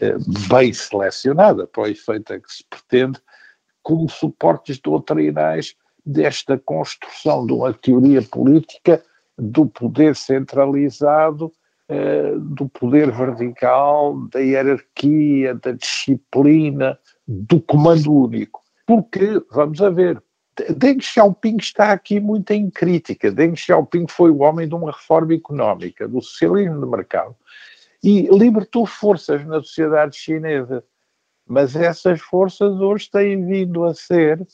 eh, 0.00 0.16
bem 0.48 0.72
selecionada 0.72 1.66
para 1.66 1.82
o 1.82 1.86
efeito 1.86 2.32
a 2.32 2.40
que 2.40 2.52
se 2.52 2.64
pretende, 2.64 3.18
como 3.82 4.08
suportes 4.08 4.78
doutrinais 4.78 5.74
desta 6.04 6.58
construção 6.58 7.46
de 7.46 7.52
uma 7.52 7.72
teoria 7.72 8.22
política 8.22 9.02
do 9.38 9.66
poder 9.66 10.14
centralizado, 10.14 11.50
eh, 11.88 12.34
do 12.36 12.68
poder 12.68 13.10
vertical, 13.10 14.16
da 14.28 14.38
hierarquia, 14.38 15.54
da 15.54 15.72
disciplina, 15.72 16.98
do 17.26 17.60
comando 17.60 18.12
único. 18.12 18.60
Porque, 18.86 19.42
vamos 19.50 19.80
a 19.80 19.88
ver, 19.88 20.22
Deng 20.76 21.00
Xiaoping 21.00 21.56
está 21.58 21.92
aqui 21.92 22.20
muito 22.20 22.50
em 22.50 22.70
crítica. 22.70 23.30
Deng 23.30 23.56
Xiaoping 23.56 24.06
foi 24.08 24.30
o 24.30 24.40
homem 24.40 24.68
de 24.68 24.74
uma 24.74 24.90
reforma 24.90 25.34
económica, 25.34 26.06
do 26.08 26.20
socialismo 26.20 26.80
de 26.80 26.86
mercado 26.86 27.36
e 28.02 28.22
libertou 28.28 28.86
forças 28.86 29.44
na 29.46 29.60
sociedade 29.60 30.16
chinesa. 30.16 30.84
Mas 31.46 31.74
essas 31.76 32.20
forças 32.20 32.80
hoje 32.80 33.10
têm 33.10 33.44
vindo 33.44 33.84
a 33.84 33.94
ser 33.94 34.46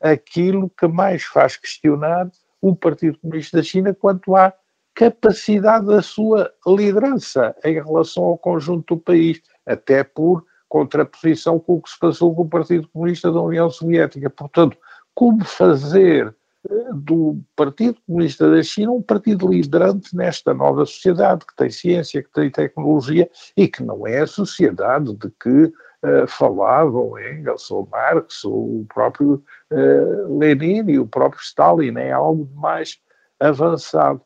aquilo 0.00 0.70
que 0.70 0.86
mais 0.86 1.24
faz 1.24 1.56
questionar 1.56 2.30
o 2.60 2.74
Partido 2.74 3.18
Comunista 3.18 3.58
da 3.58 3.62
China 3.62 3.94
quanto 3.94 4.34
à 4.36 4.52
capacidade 4.94 5.86
da 5.86 6.00
sua 6.00 6.52
liderança 6.66 7.54
em 7.64 7.74
relação 7.74 8.24
ao 8.24 8.38
conjunto 8.38 8.94
do 8.94 9.00
país, 9.00 9.42
até 9.66 10.04
por 10.04 10.44
contraposição 10.68 11.58
com 11.58 11.74
o 11.74 11.82
que 11.82 11.90
se 11.90 11.98
passou 11.98 12.34
com 12.34 12.42
o 12.42 12.48
Partido 12.48 12.88
Comunista 12.88 13.30
da 13.30 13.40
União 13.40 13.68
Soviética. 13.68 14.30
Portanto, 14.30 14.78
como 15.14 15.44
fazer 15.44 16.34
eh, 16.68 16.90
do 16.94 17.40
Partido 17.54 17.98
Comunista 18.06 18.50
da 18.50 18.62
China 18.62 18.92
um 18.92 19.02
partido 19.02 19.48
liderante 19.48 20.14
nesta 20.16 20.54
nova 20.54 20.84
sociedade, 20.86 21.46
que 21.46 21.56
tem 21.56 21.70
ciência, 21.70 22.22
que 22.22 22.32
tem 22.32 22.50
tecnologia 22.50 23.28
e 23.56 23.68
que 23.68 23.82
não 23.82 24.06
é 24.06 24.20
a 24.20 24.26
sociedade 24.26 25.14
de 25.14 25.30
que 25.40 25.64
uh, 25.64 26.26
falavam 26.26 27.18
Engels 27.18 27.70
ou 27.70 27.88
Marx 27.90 28.44
ou 28.44 28.80
o 28.80 28.86
próprio 28.92 29.42
uh, 29.70 30.38
Lenin 30.38 30.90
e 30.90 30.98
o 30.98 31.06
próprio 31.06 31.42
Stalin, 31.42 31.96
é 31.98 32.12
algo 32.12 32.50
mais 32.54 32.98
avançado. 33.38 34.22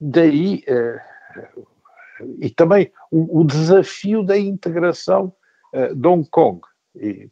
Daí, 0.00 0.64
uh, 0.68 1.66
e 2.40 2.50
também 2.50 2.90
o, 3.10 3.40
o, 3.40 3.44
desafio 3.44 4.22
da 4.22 4.38
integração 4.38 5.32
de 5.96 6.06
Hong 6.06 6.28
Kong. 6.30 6.60
E 6.94 7.28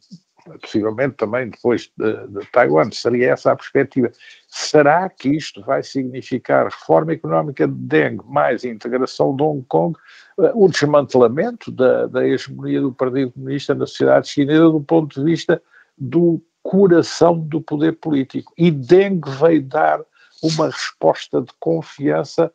possivelmente 0.61 1.15
também 1.15 1.49
depois 1.49 1.91
de, 1.97 2.27
de, 2.27 2.45
Taiwan, 2.51 2.89
seria 2.91 3.31
essa 3.31 3.51
a 3.51 3.55
perspectiva. 3.55 4.11
Será 4.47 5.09
que 5.09 5.29
isto 5.29 5.63
vai 5.63 5.83
significar 5.83 6.65
reforma 6.65 7.13
económica 7.13 7.67
de 7.67 7.73
Deng 7.73 8.19
mais 8.25 8.63
integração 8.63 9.35
de 9.35 9.43
Hong 9.43 9.65
Kong, 9.67 9.97
uh, 10.37 10.51
o 10.53 10.69
desmantelamento 10.69 11.71
da, 11.71 12.07
da 12.07 12.27
hegemonia 12.27 12.81
do 12.81 12.93
Partido 12.93 13.31
Comunista 13.31 13.75
na 13.75 13.85
sociedade 13.85 14.29
chinesa 14.29 14.69
do 14.69 14.81
ponto 14.81 15.19
de 15.19 15.25
vista 15.25 15.61
do 15.97 16.41
coração 16.63 17.39
do 17.39 17.61
poder 17.61 17.93
político? 17.93 18.53
E 18.57 18.71
Deng 18.71 19.21
veio 19.39 19.63
dar 19.63 20.01
uma 20.41 20.67
resposta 20.67 21.41
de 21.41 21.51
confiança 21.59 22.51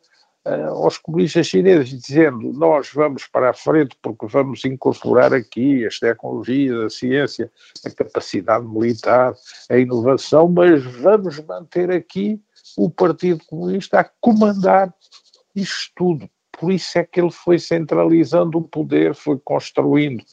uh, 0.47 0.83
aos 0.83 0.97
comunistas 0.97 1.47
chineses, 1.47 1.89
dizendo 1.89 2.53
nós 2.53 2.91
vamos 2.93 3.27
para 3.27 3.49
a 3.49 3.53
frente 3.53 3.97
porque 4.01 4.25
vamos 4.27 4.63
incorporar 4.63 5.33
aqui 5.33 5.85
as 5.85 5.99
tecnologias, 5.99 6.85
a 6.85 6.89
ciência, 6.89 7.51
a 7.85 7.89
capacidade 7.89 8.65
militar, 8.65 9.33
a 9.69 9.77
inovação, 9.77 10.47
mas 10.47 10.83
vamos 10.83 11.39
manter 11.39 11.91
aqui 11.91 12.41
o 12.77 12.89
Partido 12.89 13.43
Comunista 13.47 13.99
a 13.99 14.09
comandar 14.21 14.93
isto 15.55 15.91
tudo. 15.95 16.29
Por 16.51 16.71
isso 16.71 16.97
é 16.97 17.03
que 17.03 17.19
ele 17.19 17.31
foi 17.31 17.59
centralizando 17.59 18.57
o 18.57 18.67
poder, 18.67 19.13
foi 19.13 19.37
construindo, 19.37 20.23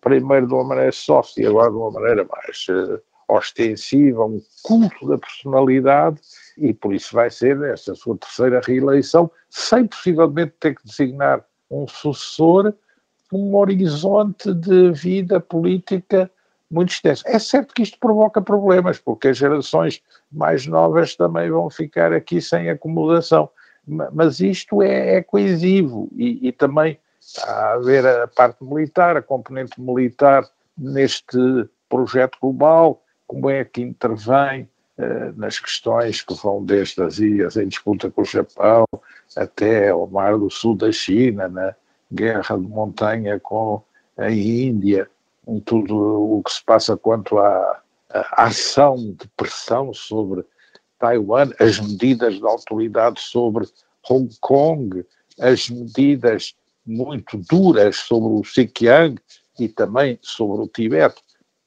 primeiro 0.00 0.46
de 0.46 0.54
uma 0.54 0.64
maneira 0.64 0.92
soft 0.92 1.36
e 1.36 1.46
agora 1.46 1.70
de 1.70 1.76
uma 1.76 1.90
maneira 1.90 2.26
mais 2.28 2.66
uh, 2.68 3.00
ostensiva, 3.28 4.24
um 4.24 4.40
culto 4.62 5.06
da 5.06 5.18
personalidade 5.18 6.20
e 6.56 6.72
por 6.72 6.94
isso 6.94 7.14
vai 7.14 7.30
ser 7.30 7.60
esta 7.62 7.94
sua 7.94 8.16
terceira 8.16 8.60
reeleição, 8.64 9.30
sem 9.50 9.86
possivelmente 9.86 10.54
ter 10.60 10.74
que 10.74 10.84
designar 10.84 11.44
um 11.70 11.86
sucessor, 11.86 12.74
um 13.32 13.56
horizonte 13.56 14.52
de 14.52 14.92
vida 14.92 15.40
política 15.40 16.30
muito 16.70 16.90
extenso. 16.90 17.22
É 17.26 17.38
certo 17.38 17.74
que 17.74 17.82
isto 17.82 17.98
provoca 17.98 18.40
problemas, 18.40 18.98
porque 18.98 19.28
as 19.28 19.36
gerações 19.36 20.02
mais 20.30 20.66
novas 20.66 21.14
também 21.14 21.50
vão 21.50 21.68
ficar 21.68 22.12
aqui 22.12 22.40
sem 22.40 22.70
acomodação, 22.70 23.48
mas 23.86 24.40
isto 24.40 24.82
é, 24.82 25.16
é 25.16 25.22
coesivo 25.22 26.08
e, 26.16 26.48
e 26.48 26.52
também 26.52 26.98
a 27.44 27.72
haver 27.74 28.06
a 28.06 28.26
parte 28.26 28.64
militar, 28.64 29.16
a 29.16 29.22
componente 29.22 29.80
militar 29.80 30.48
neste 30.76 31.38
projeto 31.88 32.38
global, 32.40 33.02
como 33.26 33.50
é 33.50 33.64
que 33.64 33.82
intervém 33.82 34.68
nas 35.36 35.58
questões 35.58 36.22
que 36.22 36.34
vão 36.34 36.64
desde 36.64 37.02
as 37.02 37.18
ilhas 37.18 37.56
em 37.56 37.68
disputa 37.68 38.10
com 38.10 38.22
o 38.22 38.24
Japão 38.24 38.86
até 39.36 39.90
ao 39.90 40.06
Mar 40.06 40.38
do 40.38 40.50
Sul 40.50 40.76
da 40.76 40.92
China, 40.92 41.48
na 41.48 41.74
guerra 42.12 42.56
de 42.56 42.66
montanha 42.66 43.40
com 43.40 43.82
a 44.16 44.30
Índia, 44.30 45.08
em 45.46 45.60
tudo 45.60 45.96
o 45.96 46.42
que 46.42 46.52
se 46.52 46.64
passa 46.64 46.96
quanto 46.96 47.38
à, 47.38 47.82
à 48.10 48.44
ação 48.44 48.96
de 48.96 49.26
pressão 49.36 49.92
sobre 49.92 50.44
Taiwan, 50.98 51.50
as 51.58 51.80
medidas 51.80 52.38
da 52.38 52.48
autoridade 52.48 53.20
sobre 53.20 53.66
Hong 54.08 54.32
Kong, 54.40 55.04
as 55.40 55.68
medidas 55.68 56.54
muito 56.84 57.38
duras 57.38 57.96
sobre 57.96 58.28
o 58.28 58.44
Xinjiang 58.44 59.20
e 59.58 59.68
também 59.68 60.18
sobre 60.22 60.62
o 60.62 60.68
Tibete. 60.68 61.20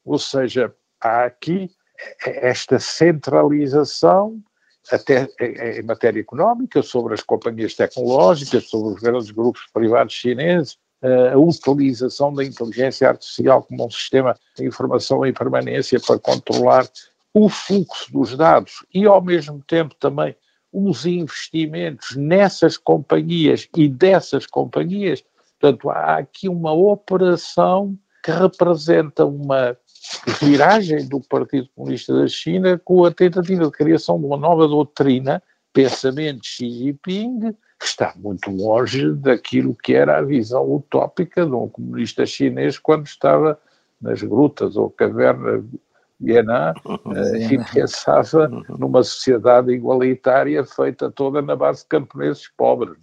Ou 0.04 0.20
seja, 0.20 0.74
há 1.02 1.26
aqui 1.26 1.72
esta 2.26 2.80
centralização, 2.80 4.40
até 4.92 5.28
em 5.40 5.84
matéria 5.84 6.20
económica, 6.20 6.82
sobre 6.82 7.14
as 7.14 7.24
companhias 7.24 7.74
tecnológicas, 7.74 8.70
sobre 8.70 8.94
os 8.94 9.02
grandes 9.02 9.32
grupos 9.32 9.64
privados 9.74 10.14
chineses, 10.14 10.78
a 11.32 11.38
utilização 11.38 12.34
da 12.34 12.44
inteligência 12.44 13.10
artificial 13.10 13.64
como 13.64 13.86
um 13.86 13.92
sistema 13.92 14.36
de 14.56 14.66
informação 14.66 15.26
em 15.26 15.34
permanência 15.34 16.00
para 16.00 16.20
controlar 16.20 16.88
o 17.34 17.50
fluxo 17.50 18.12
dos 18.12 18.36
dados 18.36 18.86
e, 18.94 19.06
ao 19.06 19.22
mesmo 19.22 19.62
tempo, 19.68 19.94
também 19.96 20.36
os 20.72 21.06
investimentos 21.06 22.16
nessas 22.16 22.78
companhias 22.78 23.68
e 23.76 23.88
dessas 23.88 24.46
companhias. 24.46 25.24
Portanto, 25.60 25.90
há 25.90 26.18
aqui 26.18 26.50
uma 26.50 26.74
operação 26.74 27.98
que 28.24 28.32
representa 28.32 29.26
uma 29.26 29.78
viragem 30.42 31.08
do 31.08 31.20
Partido 31.22 31.70
Comunista 31.76 32.14
da 32.14 32.28
China 32.28 32.80
com 32.84 33.06
a 33.06 33.12
tentativa 33.12 33.66
de 33.66 33.72
criação 33.72 34.20
de 34.20 34.26
uma 34.26 34.38
nova 34.38 34.68
doutrina, 34.68 35.42
pensamento 35.74 36.46
Xi 36.46 36.70
Jinping, 36.70 37.56
que 37.80 37.86
está 37.86 38.14
muito 38.16 38.50
longe 38.52 39.12
daquilo 39.14 39.76
que 39.76 39.94
era 39.94 40.18
a 40.18 40.22
visão 40.22 40.74
utópica 40.74 41.46
de 41.46 41.52
um 41.52 41.68
comunista 41.68 42.26
chinês 42.26 42.78
quando 42.78 43.06
estava 43.06 43.60
nas 44.02 44.22
grutas 44.22 44.78
ou 44.78 44.90
cavernas 44.90 45.64
de 46.20 46.32
Yan'an 46.32 46.74
uh, 46.86 47.36
e 47.36 47.64
pensava 47.74 48.48
numa 48.48 49.04
sociedade 49.04 49.72
igualitária 49.72 50.64
feita 50.64 51.12
toda 51.12 51.42
na 51.42 51.56
base 51.56 51.82
de 51.82 51.88
camponeses 51.88 52.50
pobres. 52.56 52.98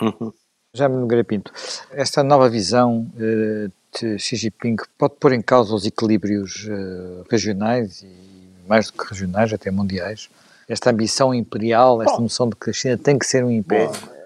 Uhum. 0.00 0.32
Já 0.74 0.88
me 0.88 1.24
Pinto, 1.24 1.52
esta 1.90 2.22
nova 2.22 2.48
visão 2.48 3.10
uh, 3.14 3.72
de 3.98 4.18
Xi 4.18 4.36
Jinping 4.36 4.76
pode 4.98 5.14
pôr 5.16 5.32
em 5.32 5.42
causa 5.42 5.74
os 5.74 5.86
equilíbrios 5.86 6.66
uh, 6.66 7.24
regionais 7.30 8.02
e 8.02 8.40
mais 8.68 8.86
do 8.86 8.92
que 8.92 9.08
regionais, 9.08 9.52
até 9.52 9.70
mundiais? 9.70 10.30
Esta 10.68 10.90
ambição 10.90 11.34
imperial, 11.34 12.00
esta 12.00 12.16
bom, 12.16 12.22
noção 12.22 12.48
de 12.48 12.56
que 12.56 12.70
a 12.70 12.72
China 12.72 12.96
tem 12.96 13.18
que 13.18 13.26
ser 13.26 13.44
um 13.44 13.50
império? 13.50 13.90
Bom, 13.90 14.20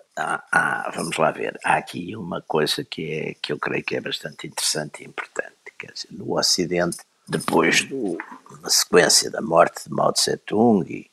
vamos 0.94 1.16
lá 1.16 1.31
ver. 1.31 1.59
Há 1.64 1.77
aqui 1.77 2.14
uma 2.16 2.42
coisa 2.42 2.85
que, 2.85 3.12
é, 3.12 3.35
que 3.40 3.53
eu 3.53 3.59
creio 3.59 3.83
que 3.83 3.96
é 3.96 4.00
bastante 4.00 4.46
interessante 4.46 5.03
e 5.03 5.07
importante. 5.07 5.55
Quer 5.79 5.92
dizer, 5.92 6.09
no 6.11 6.38
Ocidente, 6.38 6.98
depois 7.27 7.77
de 7.77 7.94
uma 7.94 8.68
sequência 8.68 9.31
da 9.31 9.40
morte 9.40 9.88
de 9.88 9.94
Mao 9.94 10.12
Tse-tung 10.12 10.85
e 10.90 11.11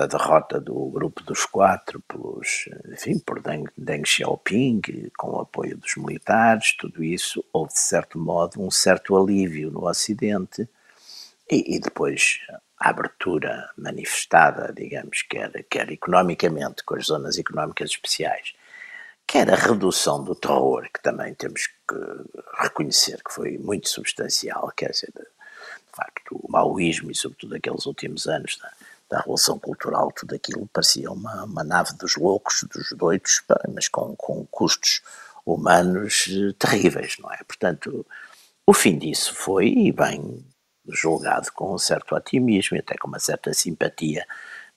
da 0.00 0.06
derrota 0.06 0.58
do 0.58 0.86
grupo 0.86 1.22
dos 1.22 1.44
quatro 1.44 2.00
pelos, 2.08 2.70
enfim, 2.90 3.18
por 3.18 3.42
Deng, 3.42 3.66
Deng 3.76 4.02
Xiaoping, 4.06 4.80
com 5.14 5.32
o 5.32 5.40
apoio 5.40 5.76
dos 5.76 5.94
militares, 5.96 6.74
tudo 6.78 7.04
isso, 7.04 7.44
houve 7.52 7.74
de 7.74 7.80
certo 7.80 8.18
modo 8.18 8.62
um 8.62 8.70
certo 8.70 9.14
alívio 9.14 9.70
no 9.70 9.86
Ocidente. 9.86 10.66
E, 11.50 11.76
e 11.76 11.78
depois 11.78 12.40
a 12.78 12.88
abertura 12.88 13.68
manifestada, 13.76 14.72
digamos, 14.72 15.20
quer, 15.20 15.50
quer 15.68 15.90
economicamente, 15.90 16.82
com 16.82 16.94
as 16.94 17.04
zonas 17.04 17.36
económicas 17.36 17.90
especiais, 17.90 18.54
quer 19.26 19.50
a 19.50 19.56
redução 19.56 20.24
do 20.24 20.34
terror, 20.34 20.88
que 20.94 21.02
também 21.02 21.34
temos 21.34 21.66
que 21.66 21.96
reconhecer 22.58 23.22
que 23.22 23.34
foi 23.34 23.58
muito 23.58 23.86
substancial, 23.90 24.72
quer 24.74 24.92
dizer, 24.92 25.12
de, 25.14 25.26
facto, 25.92 26.36
o 26.36 26.50
maoísmo 26.50 27.10
e 27.10 27.14
sobretudo 27.14 27.56
aqueles 27.56 27.84
últimos 27.84 28.26
anos 28.26 28.56
da, 28.56 28.72
da 29.10 29.18
Revolução 29.18 29.58
Cultural, 29.58 30.12
tudo 30.12 30.36
aquilo 30.36 30.68
parecia 30.72 31.10
uma, 31.10 31.44
uma 31.44 31.64
nave 31.64 31.92
dos 31.94 32.16
loucos, 32.16 32.64
dos 32.72 32.92
doidos, 32.92 33.42
mas 33.74 33.88
com, 33.88 34.14
com 34.16 34.46
custos 34.46 35.02
humanos 35.44 36.28
eh, 36.30 36.54
terríveis, 36.56 37.16
não 37.18 37.30
é? 37.32 37.38
Portanto, 37.38 38.06
o 38.64 38.72
fim 38.72 38.96
disso 38.96 39.34
foi, 39.34 39.66
e 39.66 39.90
bem 39.90 40.46
julgado 40.88 41.50
com 41.52 41.74
um 41.74 41.78
certo 41.78 42.14
otimismo 42.14 42.76
e 42.76 42.80
até 42.80 42.96
com 42.96 43.08
uma 43.08 43.18
certa 43.18 43.52
simpatia 43.52 44.24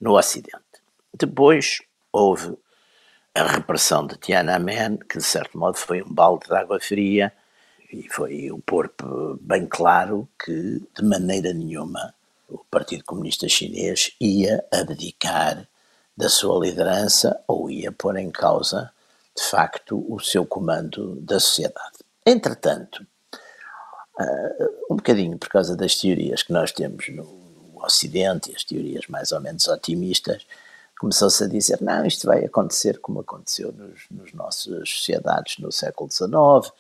no 0.02 0.18
Ocidente. 0.18 0.82
Depois 1.14 1.82
houve 2.12 2.58
a 3.36 3.44
repressão 3.44 4.06
de 4.06 4.18
Tiananmen, 4.18 4.98
que 4.98 5.20
de 5.20 5.24
certo 5.24 5.58
modo 5.58 5.78
foi 5.78 6.02
um 6.02 6.12
balde 6.12 6.48
de 6.48 6.56
água 6.56 6.80
fria 6.80 7.32
e 7.92 8.08
foi 8.10 8.52
o 8.52 8.60
pôr 8.60 8.92
bem 9.40 9.68
claro 9.68 10.28
que 10.44 10.82
de 10.96 11.04
maneira 11.04 11.54
nenhuma 11.54 12.14
o 12.54 12.66
Partido 12.70 13.04
Comunista 13.04 13.50
Chinês 13.50 14.16
ia 14.20 14.64
abdicar 14.72 15.68
da 16.16 16.30
sua 16.30 16.64
liderança 16.64 17.42
ou 17.48 17.70
ia 17.70 17.92
pôr 17.92 18.18
em 18.18 18.30
causa, 18.30 18.92
de 19.36 19.44
facto, 19.44 20.06
o 20.08 20.20
seu 20.20 20.46
comando 20.46 21.16
da 21.22 21.40
sociedade. 21.40 21.98
Entretanto, 22.26 23.06
uh, 24.20 24.94
um 24.94 24.96
bocadinho 24.96 25.38
por 25.38 25.50
causa 25.50 25.76
das 25.76 25.96
teorias 25.96 26.44
que 26.44 26.54
nós 26.54 26.72
temos 26.72 27.10
no 27.10 27.42
Ocidente, 27.84 28.54
as 28.56 28.64
teorias 28.64 29.08
mais 29.08 29.32
ou 29.34 29.42
menos 29.42 29.68
otimistas, 29.68 30.46
começou-se 30.98 31.44
a 31.44 31.48
dizer, 31.48 31.82
não, 31.82 32.06
isto 32.06 32.26
vai 32.26 32.46
acontecer 32.46 33.00
como 33.00 33.20
aconteceu 33.20 33.74
nos, 33.74 34.06
nos 34.10 34.32
nossas 34.32 34.90
sociedades 34.90 35.58
no 35.58 35.70
século 35.70 36.10
XIX, 36.10 36.72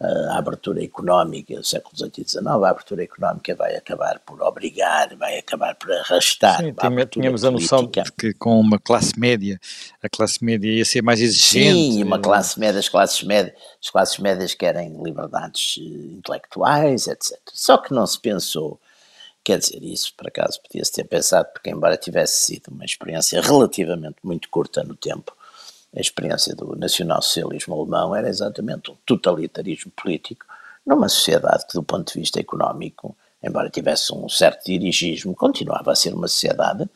a 0.00 0.38
abertura 0.38 0.82
económica 0.82 1.56
do 1.56 1.64
século 1.64 1.96
XVIII 1.96 2.12
e 2.18 2.28
XIX, 2.28 2.46
a 2.46 2.70
abertura 2.70 3.02
económica 3.02 3.54
vai 3.56 3.74
acabar 3.74 4.20
por 4.20 4.40
obrigar, 4.42 5.16
vai 5.16 5.38
acabar 5.38 5.74
por 5.74 5.90
arrastar. 5.92 6.58
Sim, 6.62 6.72
a 6.78 7.06
tínhamos 7.06 7.44
a 7.44 7.50
noção 7.50 7.84
de 7.84 8.12
que 8.12 8.32
com 8.34 8.60
uma 8.60 8.78
classe 8.78 9.18
média, 9.18 9.58
a 10.00 10.08
classe 10.08 10.44
média 10.44 10.70
ia 10.70 10.84
ser 10.84 11.02
mais 11.02 11.20
exigente. 11.20 11.94
Sim, 11.94 12.02
uma 12.04 12.20
classe 12.20 12.60
média, 12.60 12.78
as 12.78 12.88
classes 12.88 13.22
médias, 13.24 13.56
as 13.82 13.90
classes 13.90 14.18
médias 14.18 14.54
querem 14.54 15.02
liberdades 15.02 15.76
eh, 15.78 15.82
intelectuais, 15.82 17.08
etc. 17.08 17.36
Só 17.52 17.76
que 17.78 17.92
não 17.92 18.06
se 18.06 18.20
pensou, 18.20 18.80
quer 19.42 19.58
dizer, 19.58 19.82
isso 19.82 20.14
por 20.16 20.28
acaso 20.28 20.60
podia-se 20.62 20.92
ter 20.92 21.04
pensado, 21.04 21.48
porque 21.52 21.70
embora 21.70 21.96
tivesse 21.96 22.44
sido 22.44 22.68
uma 22.68 22.84
experiência 22.84 23.40
relativamente 23.42 24.18
muito 24.22 24.48
curta 24.48 24.84
no 24.84 24.94
tempo, 24.94 25.36
a 25.94 26.00
experiência 26.00 26.54
do 26.54 26.76
nacional-socialismo 26.76 27.74
alemão 27.74 28.14
era 28.14 28.28
exatamente 28.28 28.90
um 28.90 28.96
totalitarismo 29.06 29.90
político 29.92 30.44
numa 30.86 31.08
sociedade 31.08 31.66
que, 31.66 31.74
do 31.74 31.82
ponto 31.82 32.12
de 32.12 32.20
vista 32.20 32.40
económico, 32.40 33.16
embora 33.42 33.70
tivesse 33.70 34.12
um 34.14 34.28
certo 34.28 34.64
dirigismo, 34.64 35.34
continuava 35.34 35.92
a 35.92 35.94
ser 35.94 36.14
uma 36.14 36.28
sociedade 36.28 36.88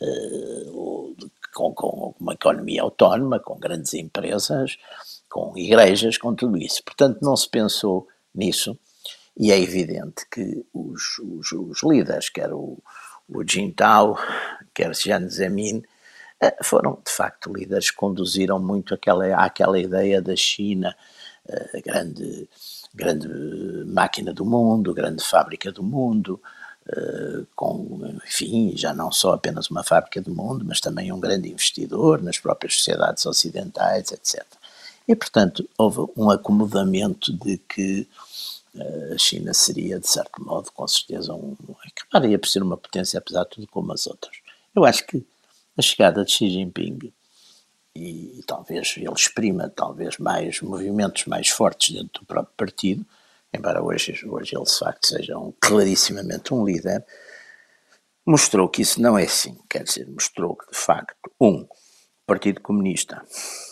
uh, 0.00 1.16
com, 1.52 1.72
com, 1.72 2.14
uma 2.18 2.34
economia 2.34 2.82
autónoma, 2.82 3.38
com 3.38 3.58
grandes 3.58 3.94
empresas, 3.94 4.76
com 5.28 5.56
igrejas, 5.56 6.18
com 6.18 6.34
tudo 6.34 6.56
isso. 6.56 6.82
Portanto, 6.82 7.18
não 7.22 7.36
se 7.36 7.48
pensou 7.48 8.08
nisso 8.34 8.78
e 9.36 9.50
é 9.50 9.58
evidente 9.58 10.26
que 10.30 10.64
os, 10.72 11.18
os, 11.18 11.52
os 11.52 11.82
líderes, 11.82 12.28
quer 12.28 12.52
o, 12.52 12.78
o 13.28 13.44
Jintao, 13.46 14.16
quer 14.72 14.94
Jiang 14.94 15.28
Zemin, 15.28 15.82
foram 16.62 16.98
de 17.04 17.10
facto 17.10 17.52
líderes 17.52 17.90
que 17.90 17.96
conduziram 17.96 18.58
muito 18.58 18.94
aquela, 18.94 19.26
àquela 19.36 19.78
ideia 19.78 20.20
da 20.20 20.34
China, 20.36 20.94
eh, 21.48 21.82
grande, 21.84 22.48
grande 22.94 23.28
máquina 23.86 24.32
do 24.32 24.44
mundo, 24.44 24.94
grande 24.94 25.22
fábrica 25.24 25.70
do 25.70 25.82
mundo, 25.82 26.40
eh, 26.88 27.42
com, 27.54 28.18
enfim, 28.26 28.72
já 28.76 28.92
não 28.94 29.12
só 29.12 29.32
apenas 29.32 29.70
uma 29.70 29.84
fábrica 29.84 30.20
do 30.20 30.34
mundo, 30.34 30.64
mas 30.64 30.80
também 30.80 31.12
um 31.12 31.20
grande 31.20 31.50
investidor 31.50 32.22
nas 32.22 32.38
próprias 32.38 32.76
sociedades 32.76 33.24
ocidentais, 33.26 34.12
etc. 34.12 34.44
E, 35.06 35.14
portanto, 35.14 35.68
houve 35.76 36.10
um 36.16 36.30
acomodamento 36.30 37.32
de 37.32 37.58
que 37.58 38.08
a 39.14 39.18
China 39.18 39.54
seria, 39.54 40.00
de 40.00 40.08
certo 40.08 40.42
modo, 40.42 40.70
com 40.72 40.86
certeza, 40.88 41.32
um, 41.32 41.56
acabaria 41.86 42.38
por 42.38 42.48
ser 42.48 42.62
uma 42.62 42.76
potência, 42.76 43.18
apesar 43.18 43.44
de 43.44 43.50
tudo, 43.50 43.66
como 43.68 43.92
as 43.92 44.06
outras. 44.06 44.36
Eu 44.74 44.84
acho 44.84 45.06
que 45.06 45.24
a 45.76 45.82
chegada 45.82 46.24
de 46.24 46.30
Xi 46.30 46.50
Jinping 46.50 47.12
e, 47.96 48.40
talvez 48.46 48.94
ele 48.96 49.12
exprima 49.12 49.68
talvez 49.68 50.18
mais 50.18 50.60
movimentos 50.60 51.26
mais 51.26 51.48
fortes 51.48 51.94
dentro 51.94 52.22
do 52.22 52.26
próprio 52.26 52.54
partido, 52.56 53.06
embora 53.52 53.82
hoje, 53.82 54.26
hoje 54.26 54.56
ele 54.56 54.64
de 54.64 54.78
facto 54.78 55.06
seja 55.06 55.38
um, 55.38 55.52
clarissimamente 55.60 56.52
um 56.52 56.64
líder, 56.64 57.04
mostrou 58.26 58.68
que 58.68 58.82
isso 58.82 59.00
não 59.00 59.16
é 59.16 59.24
assim. 59.24 59.56
Quer 59.68 59.84
dizer, 59.84 60.08
mostrou 60.08 60.56
que 60.56 60.70
de 60.70 60.76
facto, 60.76 61.30
um, 61.40 61.60
o 61.60 62.26
Partido 62.26 62.60
Comunista 62.60 63.22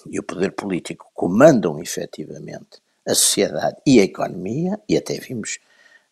e 0.08 0.20
o 0.20 0.22
poder 0.22 0.52
político 0.52 1.10
comandam 1.14 1.80
efetivamente 1.80 2.80
a 3.06 3.14
sociedade 3.14 3.76
e 3.84 3.98
a 3.98 4.04
economia, 4.04 4.78
e 4.88 4.96
até 4.96 5.14
vimos 5.14 5.58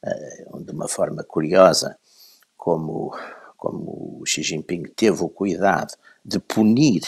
uh, 0.05 0.65
de 0.65 0.73
uma 0.73 0.89
forma 0.89 1.23
curiosa 1.23 1.97
como 2.57 3.15
como 3.61 4.19
o 4.21 4.27
Xi 4.27 4.43
Jinping 4.43 4.85
teve 4.97 5.23
o 5.23 5.29
cuidado 5.29 5.93
de 6.25 6.41
punir, 6.41 7.03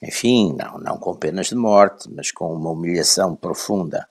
enfim, 0.00 0.52
não, 0.52 0.78
não 0.78 0.98
com 0.98 1.16
penas 1.16 1.46
de 1.46 1.54
morte, 1.54 2.08
mas 2.10 2.30
com 2.30 2.54
uma 2.54 2.70
humilhação 2.70 3.34
profunda, 3.34 4.06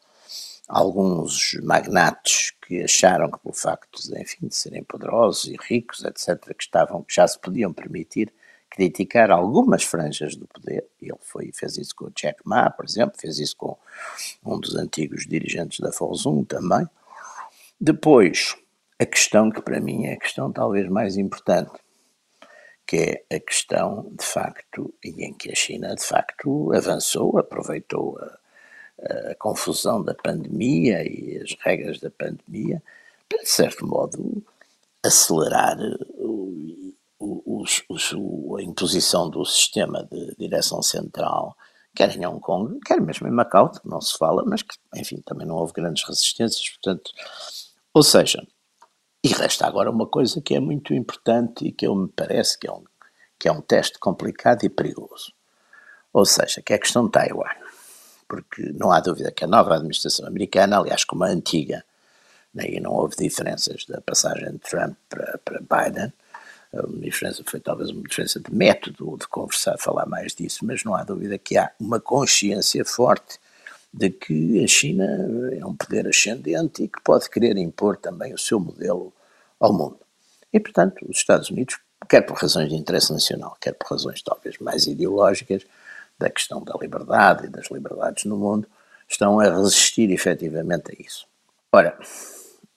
alguns 0.68 1.54
magnates 1.62 2.52
que 2.66 2.82
acharam 2.82 3.30
que 3.30 3.38
pelo 3.39 3.54
facto 3.54 4.02
de, 4.02 4.20
enfim, 4.20 4.48
de 4.48 4.56
serem 4.56 4.84
poderosos 4.84 5.46
e 5.46 5.56
ricos, 5.56 6.04
etc., 6.04 6.56
que 6.58 6.63
estavam, 6.63 7.04
que 7.04 7.13
já 7.13 7.28
se 7.28 7.38
podiam 7.39 7.72
permitir 7.72 8.34
criticar 8.68 9.30
algumas 9.30 9.84
franjas 9.84 10.36
do 10.36 10.48
poder. 10.48 10.88
Ele 11.00 11.13
foi, 11.22 11.52
fez 11.54 11.78
isso 11.78 11.96
com 11.96 12.06
o 12.06 12.12
Jack 12.12 12.39
Ma, 12.44 12.72
por 12.72 12.86
exemplo, 12.86 13.20
fez 13.20 13.38
isso 13.38 13.56
com 13.56 13.78
um 14.44 14.60
dos 14.60 14.76
antigos 14.76 15.28
dirigentes 15.28 15.80
da 15.80 15.92
Fosun 15.92 16.44
também. 16.44 16.88
Depois, 17.80 18.56
a 18.99 19.06
questão 19.06 19.49
que 19.49 19.62
para 19.62 19.79
mim 19.79 20.06
é 20.06 20.13
a 20.13 20.19
questão 20.19 20.51
talvez 20.51 20.88
mais 20.89 21.17
importante, 21.17 21.71
que 22.86 22.97
é 23.29 23.36
a 23.36 23.39
questão 23.39 24.12
de 24.17 24.25
facto, 24.25 24.93
e 25.03 25.25
em 25.25 25.34
que 25.34 25.51
a 25.51 25.56
China 25.56 25.95
de 25.95 26.03
facto 26.03 26.71
avançou, 26.73 27.38
aproveitou 27.38 28.17
a, 28.19 29.32
a 29.32 29.36
confusão 29.36 30.03
da 30.03 30.13
pandemia 30.13 31.03
e 31.03 31.39
as 31.41 31.56
regras 31.62 31.99
da 31.99 32.12
pandemia 32.12 32.82
para, 33.27 33.39
de 33.39 33.49
certo 33.49 33.86
modo, 33.86 34.43
acelerar 35.03 35.77
o, 36.17 36.93
o, 37.19 37.63
o, 37.65 38.58
a 38.58 38.63
imposição 38.63 39.29
do 39.29 39.45
sistema 39.45 40.08
de 40.10 40.36
direção 40.38 40.82
central, 40.82 41.56
quer 41.95 42.15
em 42.15 42.25
Hong 42.25 42.39
Kong, 42.39 42.79
quer 42.86 43.01
mesmo 43.01 43.27
em 43.27 43.32
Macau, 43.32 43.69
que 43.69 43.88
não 43.88 44.01
se 44.01 44.17
fala, 44.17 44.43
mas 44.45 44.62
que, 44.62 44.75
enfim, 44.95 45.21
também 45.25 45.47
não 45.47 45.56
houve 45.56 45.73
grandes 45.73 46.03
resistências, 46.03 46.69
portanto, 46.69 47.12
ou 47.93 48.03
seja, 48.03 48.45
e 49.23 49.29
resta 49.29 49.65
agora 49.65 49.89
uma 49.89 50.05
coisa 50.05 50.41
que 50.41 50.53
é 50.53 50.59
muito 50.59 50.93
importante 50.93 51.65
e 51.65 51.71
que 51.71 51.88
eu 51.88 51.95
me 51.95 52.09
parece 52.09 52.59
que 52.59 52.67
é 52.67 52.71
um, 52.71 52.83
que 53.39 53.47
é 53.47 53.51
um 53.51 53.62
teste 53.62 53.97
complicado 53.97 54.63
e 54.63 54.69
perigoso. 54.69 55.31
Ou 56.12 56.25
seja, 56.25 56.62
que 56.62 56.73
é 56.73 56.75
a 56.75 56.79
questão 56.79 57.05
de 57.05 57.12
Taiwan. 57.12 57.49
Porque 58.27 58.71
não 58.73 58.91
há 58.91 58.99
dúvida 58.99 59.31
que 59.31 59.45
a 59.45 59.47
nova 59.47 59.75
administração 59.75 60.27
americana, 60.27 60.77
aliás, 60.77 61.03
como 61.03 61.23
a 61.23 61.27
antiga, 61.27 61.83
né, 62.53 62.65
e 62.67 62.79
não 62.79 62.91
houve 62.91 63.15
diferenças 63.15 63.86
da 63.86 64.01
passagem 64.01 64.51
de 64.51 64.59
Trump 64.59 64.95
para, 65.09 65.39
para 65.39 65.59
Biden, 65.59 66.13
uma 66.73 66.99
diferença 66.99 67.43
foi 67.45 67.59
talvez 67.59 67.91
uma 67.91 68.01
diferença 68.01 68.39
de 68.39 68.53
método, 68.53 69.17
de 69.17 69.27
conversar, 69.27 69.77
falar 69.77 70.07
mais 70.07 70.33
disso, 70.33 70.65
mas 70.65 70.83
não 70.83 70.95
há 70.95 71.03
dúvida 71.03 71.38
que 71.38 71.55
há 71.55 71.71
uma 71.79 71.99
consciência 71.99 72.83
forte 72.83 73.38
de 73.93 74.10
que 74.10 74.63
a 74.63 74.67
China 74.67 75.06
é 75.51 75.63
um 75.63 75.75
poder 75.75 76.08
ascendente 76.08 76.84
e 76.84 76.88
que 76.88 76.99
pode 77.03 77.29
querer 77.29 77.56
impor 77.58 77.95
também 77.97 78.34
o 78.34 78.38
seu 78.38 78.60
modelo 78.60 79.13
ao 79.60 79.71
mundo. 79.71 79.99
E, 80.51 80.60
portanto, 80.60 81.06
os 81.08 81.17
Estados 81.17 81.49
Unidos, 81.49 81.77
quer 82.10 82.21
por 82.21 82.38
razões 82.38 82.69
de 82.69 82.75
interesse 82.75 83.13
nacional, 83.13 83.56
quer 83.62 83.73
por 83.73 83.91
razões 83.91 84.21
talvez 84.21 84.58
mais 84.58 84.88
ideológicas, 84.88 85.63
da 86.17 86.29
questão 86.29 86.63
da 86.63 86.73
liberdade 86.79 87.45
e 87.45 87.49
das 87.49 87.69
liberdades 87.69 88.25
no 88.25 88.38
mundo, 88.38 88.67
estão 89.08 89.39
a 89.39 89.49
resistir 89.49 90.10
efetivamente 90.12 90.91
a 90.91 91.01
isso. 91.01 91.27
Ora, 91.71 91.97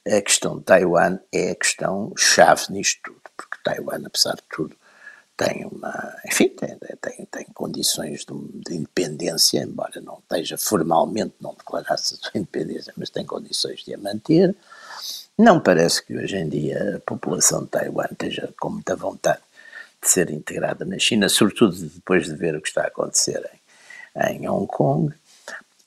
a 0.06 0.20
questão 0.20 0.58
de 0.58 0.64
Taiwan 0.64 1.18
é 1.32 1.50
a 1.50 1.54
questão 1.54 2.12
chave 2.16 2.66
nisto 2.70 3.00
tudo, 3.04 3.20
porque 3.36 3.58
Taiwan, 3.62 4.02
apesar 4.06 4.34
de 4.36 4.42
tudo, 4.50 4.76
tem 5.36 5.66
uma, 5.66 6.16
enfim, 6.24 6.48
tem, 6.48 6.78
tem, 7.00 7.26
tem 7.26 7.44
condições 7.52 8.24
de, 8.24 8.34
de, 8.64 8.76
independência, 8.76 9.62
embora 9.62 10.00
não 10.00 10.18
esteja 10.18 10.56
formalmente, 10.56 11.34
não 11.40 11.54
declarasse 11.54 12.14
a 12.14 12.16
sua 12.16 12.30
independência, 12.34 12.92
mas 12.96 13.10
tem 13.10 13.26
condições 13.26 13.84
de 13.84 13.94
a 13.94 13.98
manter. 13.98 14.56
Não 15.36 15.60
parece 15.60 16.04
que 16.04 16.16
hoje 16.16 16.36
em 16.36 16.48
dia 16.48 16.96
a 16.96 17.00
população 17.00 17.64
de 17.64 17.68
Taiwan 17.68 18.06
esteja 18.10 18.54
com 18.58 18.70
muita 18.70 18.96
vontade 18.96 19.42
de 20.02 20.08
ser 20.08 20.30
integrada 20.30 20.84
na 20.86 20.98
China, 20.98 21.28
sobretudo 21.28 21.76
depois 21.76 22.24
de 22.24 22.34
ver 22.34 22.56
o 22.56 22.62
que 22.62 22.68
está 22.68 22.84
a 22.84 22.86
acontecer 22.86 23.42
em, 24.16 24.36
em 24.36 24.48
Hong 24.48 24.66
Kong. 24.66 25.14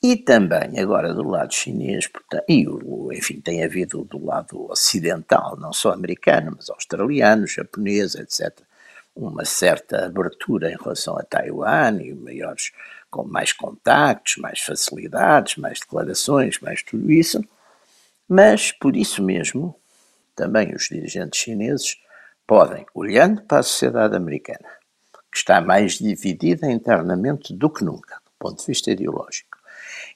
E 0.02 0.16
também 0.16 0.78
agora 0.78 1.12
do 1.12 1.24
lado 1.24 1.52
chinês, 1.52 2.08
e 2.48 2.66
enfim, 3.12 3.40
tem 3.40 3.64
havido 3.64 4.04
do 4.04 4.24
lado 4.24 4.70
ocidental, 4.70 5.58
não 5.58 5.72
só 5.72 5.92
americano, 5.92 6.54
mas 6.56 6.70
australiano, 6.70 7.46
japonês, 7.46 8.14
etc., 8.14 8.69
uma 9.14 9.44
certa 9.44 10.06
abertura 10.06 10.70
em 10.70 10.76
relação 10.76 11.18
a 11.18 11.22
Taiwan 11.22 12.00
e 12.00 12.14
maiores, 12.14 12.72
com 13.10 13.24
mais 13.24 13.52
contactos, 13.52 14.36
mais 14.36 14.60
facilidades, 14.60 15.56
mais 15.56 15.80
declarações, 15.80 16.60
mais 16.60 16.82
tudo 16.82 17.10
isso. 17.10 17.42
Mas, 18.28 18.72
por 18.72 18.96
isso 18.96 19.22
mesmo, 19.22 19.74
também 20.34 20.74
os 20.74 20.88
dirigentes 20.88 21.40
chineses 21.40 21.96
podem, 22.46 22.86
olhando 22.94 23.42
para 23.42 23.58
a 23.58 23.62
sociedade 23.62 24.16
americana, 24.16 24.68
que 25.30 25.38
está 25.38 25.60
mais 25.60 25.98
dividida 25.98 26.70
internamente 26.70 27.54
do 27.54 27.68
que 27.68 27.84
nunca, 27.84 28.16
do 28.16 28.32
ponto 28.38 28.60
de 28.60 28.66
vista 28.66 28.90
ideológico, 28.90 29.58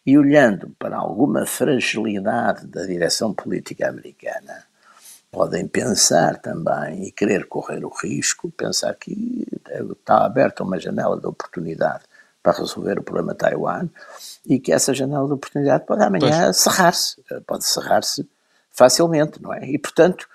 e 0.06 0.16
olhando 0.16 0.70
para 0.78 0.96
alguma 0.96 1.46
fragilidade 1.46 2.66
da 2.66 2.84
direção 2.86 3.34
política 3.34 3.88
americana, 3.88 4.64
podem 5.34 5.66
pensar 5.66 6.38
também 6.38 7.08
e 7.08 7.12
querer 7.12 7.46
correr 7.46 7.84
o 7.84 7.88
risco, 7.88 8.50
pensar 8.52 8.94
que 8.94 9.44
está 9.90 10.24
aberta 10.24 10.62
uma 10.62 10.78
janela 10.78 11.20
de 11.20 11.26
oportunidade 11.26 12.04
para 12.40 12.56
resolver 12.56 12.98
o 13.00 13.02
problema 13.02 13.32
de 13.32 13.38
Taiwan 13.38 13.88
e 14.46 14.60
que 14.60 14.72
essa 14.72 14.94
janela 14.94 15.26
de 15.26 15.32
oportunidade 15.32 15.84
pode 15.84 16.04
amanhã 16.04 16.52
cerrar-se, 16.52 17.16
pode 17.46 17.64
cerrar-se 17.64 18.28
facilmente, 18.70 19.42
não 19.42 19.52
é? 19.52 19.68
E 19.68 19.76
portanto 19.76 20.28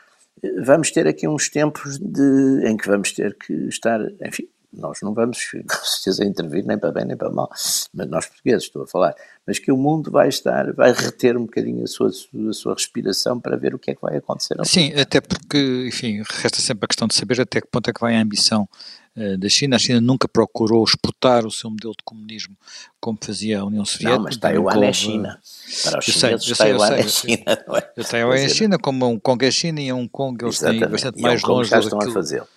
vamos 0.63 0.91
ter 0.91 1.07
aqui 1.07 1.27
uns 1.27 1.49
tempos 1.49 1.97
de, 1.97 2.61
em 2.65 2.75
que 2.75 2.87
vamos 2.87 3.13
ter 3.13 3.37
que 3.37 3.53
estar, 3.67 3.99
enfim, 4.25 4.49
nós 4.71 4.99
não 5.01 5.13
vamos 5.13 5.39
com 5.67 5.85
certeza 5.85 6.23
intervir 6.23 6.65
nem 6.65 6.77
para 6.77 6.91
bem 6.91 7.05
nem 7.05 7.17
para 7.17 7.29
mal, 7.29 7.49
mas 7.93 8.07
nós 8.07 8.25
portugueses 8.27 8.63
estou 8.63 8.83
a 8.83 8.87
falar, 8.87 9.15
mas 9.45 9.59
que 9.59 9.71
o 9.71 9.77
mundo 9.77 10.11
vai 10.11 10.29
estar, 10.29 10.71
vai 10.73 10.91
reter 10.91 11.35
um 11.37 11.45
bocadinho 11.45 11.83
a 11.83 11.87
sua, 11.87 12.09
a 12.09 12.53
sua 12.53 12.73
respiração 12.73 13.39
para 13.39 13.57
ver 13.57 13.73
o 13.73 13.79
que 13.79 13.91
é 13.91 13.95
que 13.95 14.01
vai 14.01 14.17
acontecer. 14.17 14.55
Sim, 14.63 14.93
até 14.93 15.19
porque, 15.19 15.87
enfim, 15.87 16.21
resta 16.29 16.61
sempre 16.61 16.85
a 16.85 16.87
questão 16.87 17.07
de 17.07 17.15
saber 17.15 17.41
até 17.41 17.61
que 17.61 17.67
ponto 17.67 17.89
é 17.89 17.93
que 17.93 17.99
vai 17.99 18.15
a 18.15 18.21
ambição 18.21 18.69
uh, 19.17 19.37
da 19.37 19.49
China. 19.49 19.75
A 19.75 19.79
China 19.79 19.99
nunca 19.99 20.27
procurou 20.27 20.83
exportar 20.83 21.45
o 21.45 21.51
seu 21.51 21.69
modelo 21.69 21.93
de 21.97 22.03
comunismo 22.03 22.55
como 22.99 23.17
fazia 23.21 23.61
a 23.61 23.65
União 23.65 23.85
Soviética. 23.85 24.17
Não, 24.17 24.23
mas 24.23 24.37
Taiwan 24.37 24.85
é 24.85 24.93
China. 24.93 25.39
Para 25.83 25.99
os 25.99 26.07
eu 26.07 26.13
chineses, 26.13 26.45
sei, 26.45 26.55
Taiwan 26.55 26.87
sei, 26.87 26.99
é 26.99 27.07
China. 27.07 27.63
Não 27.67 27.75
é? 27.75 27.81
Taiwan 28.03 28.35
é 28.35 28.49
China, 28.49 28.77
como 28.77 29.05
Hong 29.05 29.19
Kong 29.19 29.45
é 29.45 29.51
China 29.51 29.81
e 29.81 29.91
Hong 29.91 30.09
Kong 30.09 30.43
eles 30.43 30.55
Exatamente. 30.57 30.81
têm 30.81 30.91
bastante 30.91 31.21
mais 31.21 31.41
longe 31.41 31.69
já 31.69 31.79
estão 31.79 31.99
a 31.99 32.11
fazê-lo 32.11 32.47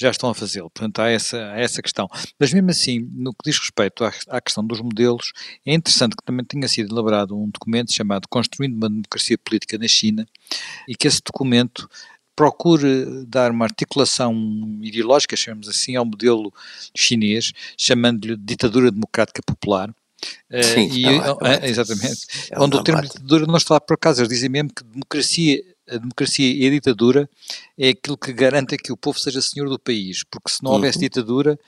já 0.00 0.10
estão 0.10 0.30
a 0.30 0.34
fazê-lo. 0.34 0.70
Portanto, 0.70 1.00
há 1.00 1.10
essa, 1.10 1.36
há 1.52 1.60
essa 1.60 1.82
questão. 1.82 2.08
Mas 2.38 2.54
mesmo 2.54 2.70
assim, 2.70 3.00
no 3.12 3.32
que 3.32 3.50
diz 3.50 3.58
respeito 3.58 4.02
à, 4.02 4.10
à, 4.28 4.40
questão 4.40 4.66
dos 4.66 4.80
modelos, 4.80 5.32
é 5.66 5.74
interessante 5.74 6.16
que 6.16 6.24
também 6.24 6.44
tenha 6.44 6.66
sido 6.66 6.94
elaborado 6.94 7.36
um 7.36 7.50
documento 7.50 7.92
chamado 7.92 8.26
Construindo 8.26 8.76
uma 8.76 8.88
Democracia 8.88 9.36
Política 9.36 9.76
na 9.76 9.86
China 9.86 10.26
e 10.88 10.94
que 10.94 11.06
esse 11.06 11.20
documento 11.22 11.88
procure 12.34 13.26
dar 13.26 13.50
uma 13.50 13.66
articulação 13.66 14.34
ideológica, 14.80 15.36
chamamos 15.36 15.68
assim, 15.68 15.96
ao 15.96 16.06
modelo 16.06 16.50
chinês, 16.96 17.52
chamando-lhe 17.76 18.34
ditadura 18.36 18.90
democrática 18.90 19.42
popular, 19.42 19.94
Sim, 20.62 20.88
uh, 20.88 20.94
e, 20.94 21.06
é, 21.06 21.68
exatamente. 21.68 22.26
É 22.50 22.60
onde 22.60 22.76
o 22.76 22.82
termo 22.82 23.02
ditadura 23.02 23.46
não 23.46 23.56
está 23.56 23.80
por 23.80 23.94
acaso, 23.94 24.20
eles 24.20 24.30
dizem 24.30 24.48
mesmo 24.48 24.70
que 24.74 24.84
democracia 24.84 25.62
a 25.90 25.98
democracia 25.98 26.52
e 26.52 26.66
a 26.66 26.70
ditadura 26.70 27.28
é 27.76 27.90
aquilo 27.90 28.16
que 28.16 28.32
garanta 28.32 28.76
que 28.76 28.92
o 28.92 28.96
povo 28.96 29.18
seja 29.18 29.42
senhor 29.42 29.68
do 29.68 29.78
país, 29.78 30.22
porque 30.30 30.50
se 30.50 30.62
não 30.62 30.72
houvesse 30.72 30.98
uhum. 30.98 31.02
ditadura 31.02 31.58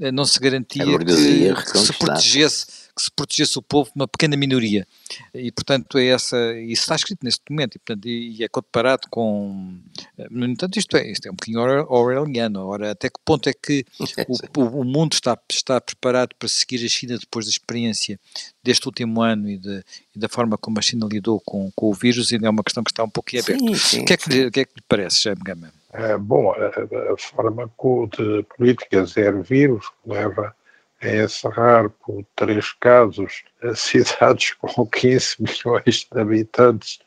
eh, 0.00 0.10
não 0.10 0.24
se 0.24 0.38
garantia 0.40 0.84
que, 0.84 1.72
que, 1.72 1.78
se 1.78 1.92
protegesse 1.92 2.66
que 2.98 3.04
se 3.04 3.10
protegesse 3.12 3.56
o 3.56 3.62
povo 3.62 3.90
uma 3.94 4.08
pequena 4.08 4.36
minoria. 4.36 4.86
E 5.32 5.52
portanto 5.52 5.98
é 5.98 6.06
essa 6.06 6.36
isso 6.58 6.82
está 6.82 6.96
escrito 6.96 7.20
neste 7.22 7.40
documento 7.40 7.76
e, 7.76 7.78
portanto, 7.78 8.08
e 8.08 8.42
é 8.42 8.48
comparado 8.48 9.06
com 9.08 9.78
eh, 10.18 10.26
no 10.30 10.44
entanto 10.44 10.78
isto 10.78 10.96
é, 10.96 11.08
isto 11.08 11.26
é 11.26 11.30
um 11.30 11.34
bocadinho 11.34 11.60
orwelliano 11.88 12.66
ora 12.66 12.90
até 12.90 13.08
que 13.08 13.20
ponto 13.24 13.48
é 13.48 13.52
que 13.52 13.84
o, 14.56 14.80
o, 14.80 14.84
mundo 14.84 15.12
está, 15.12 15.38
está 15.48 15.80
preparado 15.80 16.34
para 16.36 16.48
seguir 16.48 16.84
a 16.84 16.88
China 16.88 17.16
depois 17.16 17.46
da 17.46 17.50
experiência 17.50 18.18
deste 18.62 18.86
último 18.86 19.22
ano 19.22 19.48
e, 19.48 19.56
de, 19.56 19.84
e 20.14 20.18
da 20.18 20.28
forma 20.28 20.58
como 20.58 20.78
a 20.78 20.82
China 20.82 21.06
lidou 21.10 21.40
com, 21.40 21.70
com 21.74 21.90
o 21.90 21.94
vírus? 21.94 22.32
Ainda 22.32 22.48
é 22.48 22.50
uma 22.50 22.64
questão 22.64 22.82
que 22.82 22.90
está 22.90 23.04
um 23.04 23.08
pouquinho 23.08 23.42
aberta. 23.42 23.64
O, 23.64 24.04
que 24.04 24.12
é 24.12 24.16
que, 24.16 24.46
o 24.46 24.50
que 24.50 24.60
é 24.60 24.64
que 24.64 24.74
lhe 24.76 24.84
parece, 24.88 25.22
Jaime 25.22 25.40
Gama? 25.44 25.72
É, 25.92 26.18
bom, 26.18 26.52
a, 26.52 27.12
a 27.12 27.16
forma 27.16 27.66
de 27.66 28.42
política 28.56 29.04
zero 29.06 29.42
vírus 29.42 29.86
leva 30.04 30.54
a 31.00 31.08
encerrar 31.08 31.90
por 31.90 32.24
três 32.34 32.72
casos 32.72 33.44
cidades 33.74 34.52
com 34.60 34.86
15 34.86 35.36
milhões 35.40 36.08
de 36.12 36.20
habitantes 36.20 36.98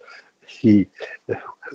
e 0.63 0.87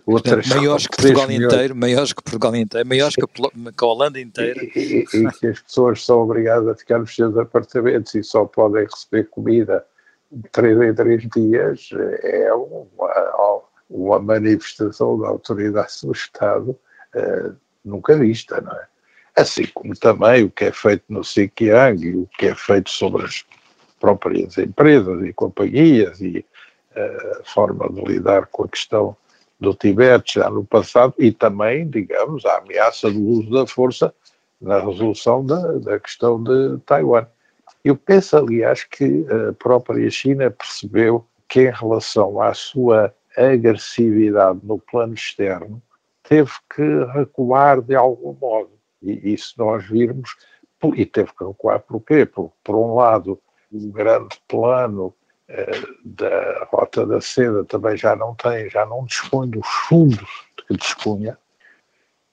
outras 0.04 0.46
Portanto, 0.46 0.56
maiores 0.56 0.86
que 0.86 0.96
Portugal 0.96 1.28
milhões. 1.28 1.52
inteiro, 1.52 1.76
maiores 1.76 2.12
que 2.12 2.22
Portugal 2.22 2.56
inteiro, 2.56 2.88
maiores 2.88 3.14
que 3.14 3.22
a, 3.22 3.72
que 3.72 3.84
a 3.84 3.86
Holanda 3.86 4.20
inteira. 4.20 4.62
E, 4.62 5.04
e, 5.12 5.16
e, 5.16 5.32
que 5.32 5.46
as 5.46 5.60
pessoas 5.60 6.04
são 6.04 6.20
obrigadas 6.20 6.68
a 6.68 6.74
ficar 6.74 6.98
nos 6.98 7.14
seus 7.14 7.36
apartamentos 7.36 8.14
e 8.14 8.22
só 8.22 8.44
podem 8.44 8.84
receber 8.84 9.24
comida 9.24 9.84
de 10.30 10.48
três 10.50 10.80
em 10.80 10.94
três 10.94 11.28
dias, 11.28 11.90
é 12.22 12.52
uma, 12.52 13.62
uma 13.88 14.18
manifestação 14.18 15.18
da 15.18 15.28
autoridade 15.28 15.92
do 16.02 16.12
Estado 16.12 16.70
uh, 16.70 17.56
nunca 17.84 18.16
vista, 18.16 18.60
não 18.60 18.72
é? 18.72 18.86
Assim 19.36 19.66
como 19.74 19.94
também 19.94 20.44
o 20.44 20.50
que 20.50 20.64
é 20.64 20.72
feito 20.72 21.04
no 21.08 21.22
Xinjiang 21.22 22.02
e 22.02 22.16
o 22.16 22.28
que 22.38 22.46
é 22.46 22.54
feito 22.54 22.90
sobre 22.90 23.24
as 23.24 23.44
próprias 24.00 24.56
empresas 24.56 25.24
e 25.24 25.32
companhias 25.32 26.20
e 26.20 26.44
uh, 26.96 27.40
a 27.40 27.44
forma 27.44 27.88
de 27.92 28.00
lidar 28.02 28.46
com 28.46 28.64
a 28.64 28.68
questão 28.68 29.16
do 29.58 29.74
Tibete 29.74 30.34
já 30.34 30.50
no 30.50 30.64
passado 30.64 31.14
e 31.18 31.32
também, 31.32 31.88
digamos, 31.88 32.44
a 32.44 32.58
ameaça 32.58 33.10
do 33.10 33.22
uso 33.22 33.50
da 33.50 33.66
força 33.66 34.14
na 34.60 34.80
resolução 34.80 35.44
da, 35.44 35.72
da 35.78 36.00
questão 36.00 36.42
de 36.42 36.78
Taiwan. 36.86 37.26
Eu 37.84 37.96
penso, 37.96 38.36
aliás, 38.36 38.84
que 38.84 39.26
a 39.30 39.52
própria 39.52 40.10
China 40.10 40.50
percebeu 40.50 41.26
que, 41.48 41.68
em 41.68 41.72
relação 41.72 42.40
à 42.40 42.52
sua 42.52 43.14
agressividade 43.36 44.60
no 44.62 44.78
plano 44.78 45.14
externo, 45.14 45.80
teve 46.22 46.50
que 46.74 46.82
recuar 47.14 47.80
de 47.80 47.94
algum 47.94 48.34
modo. 48.40 48.70
E, 49.02 49.32
e 49.34 49.38
se 49.38 49.58
nós 49.58 49.86
virmos, 49.86 50.36
e 50.94 51.06
teve 51.06 51.30
que 51.36 51.44
recuar 51.44 51.80
por 51.80 52.00
quê? 52.00 52.24
Por, 52.26 52.52
por 52.62 52.76
um 52.76 52.94
lado, 52.94 53.40
o 53.72 53.88
grande 53.90 54.36
plano 54.46 55.14
eh, 55.48 55.82
da 56.04 56.64
Rota 56.70 57.06
da 57.06 57.20
Seda 57.20 57.64
também 57.64 57.96
já 57.96 58.16
não 58.16 58.34
tem, 58.34 58.68
já 58.68 58.84
não 58.84 59.04
dispõe 59.04 59.48
dos 59.48 59.66
fundos 59.88 60.46
que 60.66 60.76
dispunha, 60.76 61.38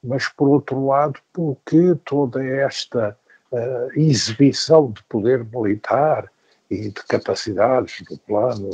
mas 0.04 0.28
por 0.30 0.50
outro 0.50 0.86
lado, 0.88 1.20
porque 1.32 1.96
toda 2.06 2.44
esta 2.44 3.18
uh, 3.52 4.00
exibição 4.00 4.92
de 4.92 5.02
poder 5.04 5.46
militar 5.46 6.30
e 6.70 6.90
de 6.90 7.04
capacidades 7.08 8.04
no 8.10 8.18
plano 8.18 8.70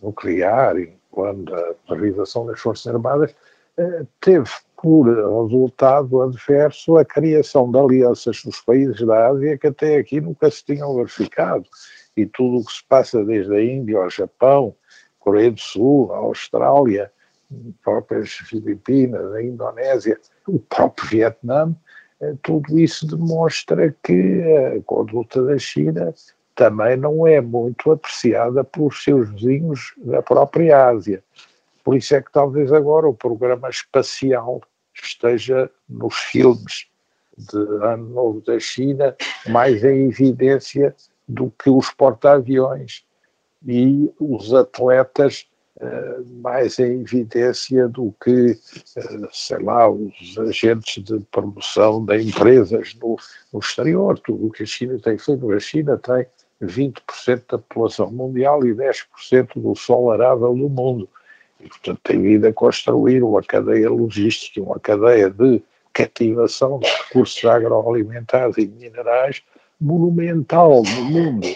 nuclear 0.00 0.78
e 0.78 0.86
no 0.86 0.98
plano 1.12 1.44
da 1.44 1.74
realização 1.88 2.46
das 2.46 2.60
Forças 2.60 2.86
Armadas 2.86 3.34
uh, 3.78 4.06
teve 4.20 4.50
por 4.82 5.06
resultado 5.06 6.22
adverso 6.22 6.96
a 6.96 7.04
criação 7.04 7.70
de 7.70 7.78
alianças 7.78 8.44
nos 8.44 8.60
países 8.60 9.00
da 9.06 9.28
Ásia 9.28 9.56
que 9.56 9.68
até 9.68 9.96
aqui 9.96 10.20
nunca 10.20 10.50
se 10.50 10.64
tinham 10.64 10.96
verificado. 10.96 11.64
E 12.16 12.26
tudo 12.26 12.58
o 12.58 12.64
que 12.64 12.72
se 12.72 12.84
passa 12.88 13.24
desde 13.24 13.54
a 13.54 13.64
Índia 13.64 13.98
ao 13.98 14.10
Japão, 14.10 14.74
Coreia 15.20 15.52
do 15.52 15.60
Sul, 15.60 16.12
a 16.12 16.16
Austrália, 16.16 17.12
próprias 17.84 18.32
Filipinas, 18.32 19.32
a 19.32 19.42
Indonésia, 19.42 20.18
o 20.48 20.58
próprio 20.58 21.08
Vietnã, 21.08 21.72
eh, 22.20 22.34
tudo 22.42 22.76
isso 22.76 23.06
demonstra 23.06 23.94
que 24.02 24.42
a 24.76 24.82
conduta 24.82 25.44
da 25.44 25.56
China 25.58 26.12
também 26.56 26.96
não 26.96 27.24
é 27.24 27.40
muito 27.40 27.92
apreciada 27.92 28.64
pelos 28.64 29.02
seus 29.04 29.30
vizinhos 29.30 29.94
da 29.98 30.20
própria 30.20 30.88
Ásia. 30.88 31.22
Por 31.84 31.96
isso 31.96 32.14
é 32.16 32.20
que 32.20 32.32
talvez 32.32 32.72
agora 32.72 33.08
o 33.08 33.14
programa 33.14 33.70
espacial 33.70 34.60
esteja 34.94 35.70
nos 35.88 36.14
filmes 36.16 36.86
de 37.36 37.58
Ano 37.84 38.08
Novo 38.10 38.40
da 38.42 38.58
China 38.58 39.16
mais 39.48 39.82
em 39.84 40.08
evidência 40.08 40.94
do 41.28 41.50
que 41.50 41.70
os 41.70 41.90
porta-aviões 41.90 43.04
e 43.66 44.12
os 44.18 44.52
atletas 44.52 45.46
uh, 45.76 46.24
mais 46.42 46.78
em 46.78 47.00
evidência 47.00 47.88
do 47.88 48.14
que, 48.22 48.52
uh, 48.52 49.28
sei 49.32 49.58
lá, 49.60 49.88
os 49.88 50.38
agentes 50.38 51.02
de 51.02 51.20
promoção 51.30 52.04
de 52.04 52.22
empresas 52.22 52.94
no, 52.94 53.16
no 53.52 53.60
exterior. 53.60 54.18
Tudo 54.18 54.46
o 54.46 54.50
que 54.50 54.64
a 54.64 54.66
China 54.66 54.98
tem 54.98 55.16
feito, 55.16 55.50
a 55.50 55.60
China 55.60 55.98
tem 55.98 56.26
20% 56.62 57.42
da 57.50 57.58
população 57.58 58.10
mundial 58.10 58.64
e 58.66 58.74
10% 58.74 59.60
do 59.60 59.74
sol 59.74 60.10
arável 60.10 60.54
do 60.54 60.68
mundo. 60.68 61.08
E, 61.62 61.68
portanto, 61.68 62.00
tem 62.02 62.20
vindo 62.20 62.46
a 62.46 62.52
construir 62.52 63.22
uma 63.22 63.42
cadeia 63.42 63.88
logística, 63.88 64.60
uma 64.60 64.80
cadeia 64.80 65.30
de 65.30 65.62
cativação 65.92 66.78
de 66.78 66.88
recursos 66.88 67.44
agroalimentares 67.44 68.56
e 68.56 68.66
minerais 68.66 69.42
monumental 69.80 70.82
no 70.82 71.04
mundo, 71.04 71.46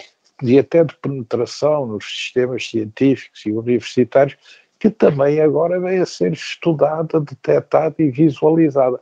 e 0.43 0.59
até 0.59 0.83
de 0.83 0.95
penetração 0.95 1.87
nos 1.87 2.05
sistemas 2.05 2.69
científicos 2.69 3.45
e 3.45 3.51
universitários, 3.51 4.37
que 4.79 4.89
também 4.89 5.41
agora 5.41 5.79
vem 5.79 5.99
a 5.99 6.05
ser 6.05 6.33
estudada, 6.33 7.19
detectada 7.19 7.95
e 7.97 8.11
visualizada. 8.11 8.99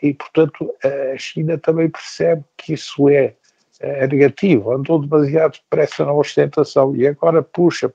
E, 0.00 0.14
portanto, 0.14 0.72
a 0.82 1.18
China 1.18 1.58
também 1.58 1.90
percebe 1.90 2.42
que 2.56 2.74
isso 2.74 3.08
é, 3.08 3.34
é 3.80 4.06
negativo, 4.06 4.72
andou 4.72 5.00
demasiado 5.00 5.54
depressa 5.54 6.04
na 6.04 6.14
ostentação 6.14 6.96
e 6.96 7.06
agora 7.06 7.42
puxa 7.42 7.92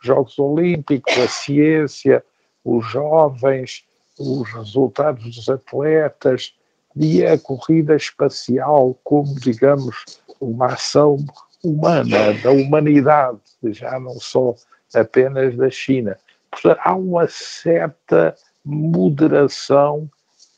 Jogos 0.00 0.38
Olímpicos, 0.38 1.16
a 1.18 1.28
ciência, 1.28 2.24
os 2.64 2.86
jovens, 2.86 3.84
os 4.18 4.50
resultados 4.52 5.24
dos 5.24 5.48
atletas 5.48 6.54
e 6.96 7.24
a 7.24 7.38
corrida 7.38 7.96
espacial 7.96 8.98
como, 9.04 9.34
digamos, 9.40 10.04
uma 10.40 10.66
ação 10.66 11.16
humana, 11.64 12.34
da 12.42 12.50
humanidade, 12.50 13.38
já 13.64 13.98
não 13.98 14.18
só 14.18 14.54
apenas 14.94 15.56
da 15.56 15.70
China. 15.70 16.18
Portanto, 16.50 16.78
há 16.82 16.94
uma 16.94 17.26
certa 17.28 18.36
moderação 18.64 20.10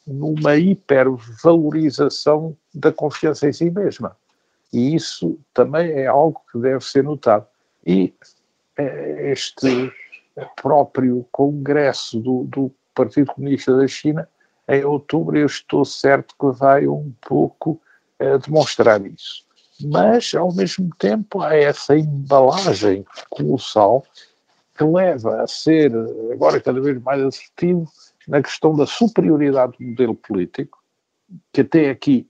numa 0.07 0.57
hipervalorização 0.57 2.57
da 2.75 2.91
confiança 2.93 3.49
em 3.49 3.53
si 3.53 3.71
mesma. 3.71 4.17
E 4.73 4.95
isso 4.95 5.39
também 5.53 5.91
é 5.91 6.07
algo 6.07 6.41
que 6.51 6.59
deve 6.59 6.83
ser 6.85 7.05
notado. 7.05 7.47
E 7.85 8.15
este 8.77 9.93
próprio 10.57 11.27
congresso 11.31 12.21
do, 12.21 12.45
do 12.45 12.73
Partido 12.95 13.33
Comunista 13.33 13.77
da 13.77 13.87
China, 13.87 14.29
em 14.69 14.85
outubro, 14.85 15.37
eu 15.37 15.47
estou 15.47 15.85
certo 15.85 16.35
que 16.39 16.59
vai 16.59 16.87
um 16.87 17.13
pouco 17.21 17.81
a 18.19 18.37
demonstrar 18.37 19.05
isso. 19.05 19.45
Mas, 19.83 20.35
ao 20.35 20.55
mesmo 20.55 20.91
tempo, 20.99 21.41
há 21.41 21.57
essa 21.57 21.97
embalagem 21.97 23.05
colossal 23.31 24.05
que 24.77 24.85
leva 24.85 25.43
a 25.43 25.47
ser, 25.47 25.93
agora 26.33 26.61
cada 26.61 26.81
vez 26.81 27.01
mais 27.03 27.23
assertivo, 27.23 27.91
na 28.29 28.43
questão 28.43 28.77
da 28.77 28.87
superioridade 28.87 29.77
do 29.79 29.85
modelo 29.85 30.15
político, 30.15 30.79
que 31.53 31.63
até 31.63 31.91
aqui, 31.91 32.29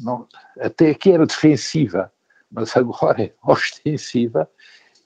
não, 0.00 0.26
até 0.60 0.90
aqui 0.90 1.12
era 1.12 1.26
defensiva, 1.26 2.12
mas 2.50 2.76
agora 2.76 3.22
é 3.22 3.32
ostensiva, 3.44 4.48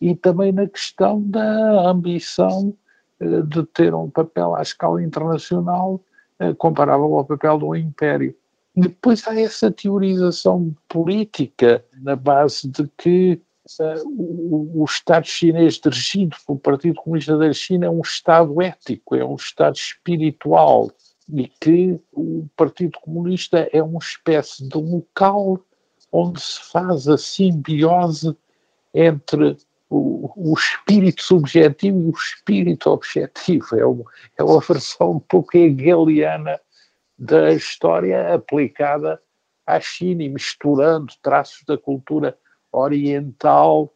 e 0.01 0.14
também 0.14 0.53
na 0.53 0.66
questão 0.66 1.22
da 1.22 1.88
ambição 1.88 2.74
eh, 3.20 3.42
de 3.42 3.64
ter 3.66 3.94
um 3.94 4.11
papel 4.11 4.55
à 4.55 4.62
escala 4.62 5.03
internacional 5.03 6.01
eh, 6.38 6.53
comparável 6.55 7.16
ao 7.16 7.24
papel 7.24 7.59
do 7.59 7.74
império. 7.74 8.34
Depois 8.74 9.26
há 9.26 9.40
essa 9.40 9.70
teorização 9.70 10.74
política 10.86 11.82
na 11.94 12.14
base 12.14 12.68
de 12.68 12.86
que 12.99 13.40
uh, 13.80 14.07
o, 14.07 14.82
o, 14.82 14.84
Estado 14.84 15.26
chinês 15.26 15.80
dirigido 15.80 16.36
pelo 16.47 16.59
Partido 16.59 16.97
Comunista 16.97 17.38
da 17.38 17.51
China 17.55 17.86
é 17.86 17.90
um 17.90 18.03
Estado 18.03 18.61
ético, 18.61 19.16
é 19.16 19.24
um 19.24 19.36
Estado 19.36 19.76
espiritual 19.76 20.90
e 21.32 21.49
que 21.49 21.99
o 22.12 22.47
Partido 22.55 22.99
Comunista 23.01 23.66
é 23.72 23.82
uma 23.82 23.99
espécie 23.99 24.68
de 24.68 24.76
local 24.76 25.59
onde 26.12 26.38
se 26.38 26.61
faz 26.70 27.09
a 27.09 27.16
simbiose 27.16 28.36
entre 28.92 29.57
o, 29.89 30.32
o 30.37 30.55
espírito 30.55 31.22
subjetivo 31.22 31.99
e 31.99 32.07
o 32.07 32.16
espírito 32.16 32.91
objetivo. 32.91 33.76
É 33.76 33.87
uma, 33.87 34.05
é 34.39 34.43
uma 34.43 34.61
versão 34.61 35.12
um 35.12 35.20
pouco 35.20 35.57
hegeliana 35.57 36.61
da 37.18 37.53
história 37.53 38.34
aplicada 38.34 39.20
à 39.66 39.80
China 39.80 40.22
e 40.22 40.28
misturando 40.28 41.12
traços 41.22 41.64
da 41.64 41.78
cultura 41.78 42.37
oriental, 42.70 43.93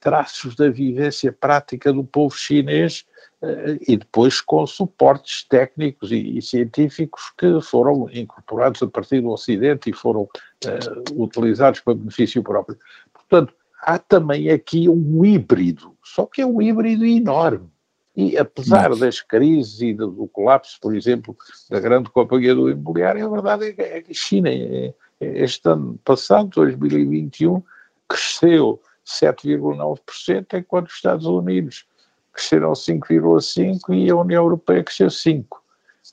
traços 0.00 0.54
da 0.56 0.68
vivência 0.70 1.32
prática 1.32 1.92
do 1.92 2.04
povo 2.04 2.36
chinês 2.36 3.04
eh, 3.42 3.78
e 3.88 3.96
depois 3.96 4.40
com 4.40 4.66
suportes 4.66 5.44
técnicos 5.44 6.10
e, 6.10 6.38
e, 6.38 6.42
científicos 6.42 7.32
que 7.36 7.60
foram 7.60 8.08
incorporados 8.12 8.82
a 8.82 8.86
partir 8.86 9.20
do 9.20 9.30
Ocidente 9.30 9.90
e 9.90 9.92
foram 9.92 10.22
uh, 10.22 11.22
utilizados 11.22 11.80
para 11.80 11.94
benefício 11.94 12.42
próprio. 12.42 12.78
Portanto, 13.12 13.54
há 13.84 13.98
também 13.98 14.50
aqui 14.50 14.88
um 14.88 15.24
híbrido, 15.24 15.94
só 16.02 16.24
que 16.24 16.40
é 16.40 16.46
um 16.46 16.60
híbrido 16.60 17.04
enorme. 17.04 17.68
E 18.16 18.38
apesar 18.38 18.90
Mas... 18.90 19.00
das 19.00 19.20
crises 19.20 19.80
e 19.80 19.92
do, 19.92 20.08
do, 20.08 20.28
colapso, 20.28 20.78
por 20.80 20.94
exemplo, 20.94 21.36
da 21.68 21.80
grande 21.80 22.08
companhia 22.10 22.54
do 22.54 22.70
imobiliário, 22.70 23.26
a 23.26 23.28
verdade 23.28 23.66
é 23.66 23.72
que 23.72 23.82
é 23.82 24.04
a 24.08 24.14
China, 24.14 24.48
é, 24.48 24.94
é, 25.20 25.42
este 25.42 25.68
ano 25.68 25.98
passado, 26.04 26.48
2021, 26.50 27.62
cresceu 28.08 28.80
7,9%, 29.04 30.58
enquanto 30.58 30.88
os 30.88 30.94
Estados 30.94 31.26
Unidos 31.26 31.86
cresceram 32.32 32.72
5,5% 32.72 33.94
e 33.94 34.10
a 34.10 34.16
União 34.16 34.44
Europeia 34.44 34.82
cresceu 34.82 35.08
5%. 35.08 35.44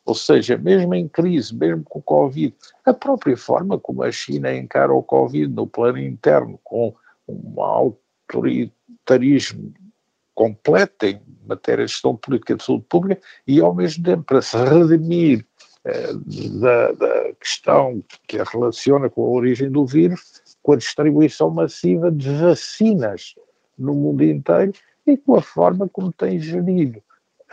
Ou 0.06 0.16
seja, 0.16 0.58
mesmo 0.58 0.96
em 0.96 1.08
crise, 1.08 1.54
mesmo 1.54 1.84
com 1.84 2.00
o 2.00 2.02
Covid, 2.02 2.56
a 2.84 2.94
própria 2.94 3.38
forma 3.38 3.78
como 3.78 4.02
a 4.02 4.12
China 4.12 4.52
encara 4.54 4.92
o 4.92 5.04
Covid 5.04 5.54
no 5.54 5.68
plano 5.68 6.00
interno, 6.00 6.60
com 6.64 6.96
um 7.32 7.62
autoritarismo 7.62 9.74
completo 10.34 11.06
em 11.06 11.22
matéria 11.46 11.86
de 11.86 11.92
gestão 11.92 12.16
política 12.16 12.56
de 12.56 12.64
saúde 12.64 12.86
pública 12.88 13.22
e, 13.46 13.60
ao 13.60 13.74
mesmo 13.74 14.04
tempo, 14.04 14.24
para 14.24 14.42
se 14.42 14.58
redimir 14.58 15.46
eh, 15.84 16.14
da, 16.60 16.92
da, 16.94 17.34
questão 17.40 18.04
que 18.28 18.40
a 18.40 18.44
relaciona 18.44 19.10
com 19.10 19.24
a 19.24 19.30
origem 19.30 19.70
do 19.70 19.86
vírus, 19.86 20.42
com 20.62 20.74
a 20.74 20.78
distribuição 20.78 21.50
massiva 21.50 22.12
de 22.12 22.30
vacinas 22.30 23.36
no 23.78 23.94
mundo 23.94 24.24
inteiro 24.24 24.74
e 25.08 25.18
com 25.18 25.36
a 25.36 25.42
forma 25.42 25.90
como 25.90 26.14
tem 26.14 26.40
gerido 26.40 27.02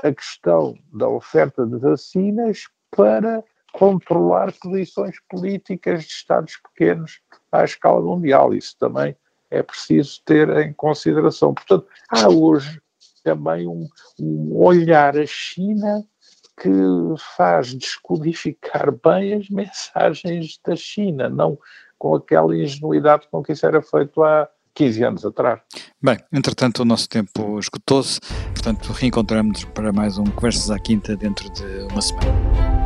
a 0.03 0.13
questão 0.13 0.77
da 0.93 1.09
oferta 1.09 1.67
de 1.67 1.79
vacinas 1.79 2.69
para 2.91 3.43
controlar 3.73 4.53
posições 4.61 5.17
políticas 5.29 6.05
de 6.05 6.11
Estados 6.11 6.57
pequenos 6.57 7.21
à 7.51 7.65
escala 7.65 8.01
mundial. 8.01 8.55
Isso 8.55 8.77
também 8.79 9.17
é 9.51 9.63
preciso 9.63 10.21
ter 10.25 10.49
em 10.59 10.73
consideração. 10.73 11.55
Portanto, 11.55 11.87
há 12.09 12.29
hoje 12.29 12.81
também 13.23 13.67
um, 13.67 13.87
um 14.21 14.57
olhar 14.57 15.17
à 15.17 15.27
China 15.27 16.05
que 16.61 16.71
faz 17.37 17.75
descodificar 17.75 18.91
bem 18.93 19.35
as 19.35 19.49
mensagens 19.49 20.59
da 20.67 20.75
China, 20.75 21.29
não 21.29 21.59
com 21.99 22.15
aquela 22.15 22.57
ingenuidade 22.57 23.29
com 23.31 23.43
que 23.43 23.53
isso 23.53 23.67
era 23.67 23.83
feito 23.83 24.23
há 24.23 24.49
15 24.75 25.05
anos 25.05 25.25
atrás. 25.25 25.61
Bem, 26.03 26.17
entretanto 26.33 26.81
o 26.81 26.85
nosso 26.85 27.09
tempo 27.09 27.59
esgotou-se, 27.59 28.21
portanto 28.53 28.93
reencontramos 28.93 29.65
para 29.67 29.93
mais 29.93 30.19
um 30.19 30.25
Conversas 30.25 30.71
à 30.71 30.79
Quinta 30.79 31.17
dentro 31.17 31.51
de 31.51 31.65
uma 31.93 32.01
semana. 32.01 32.78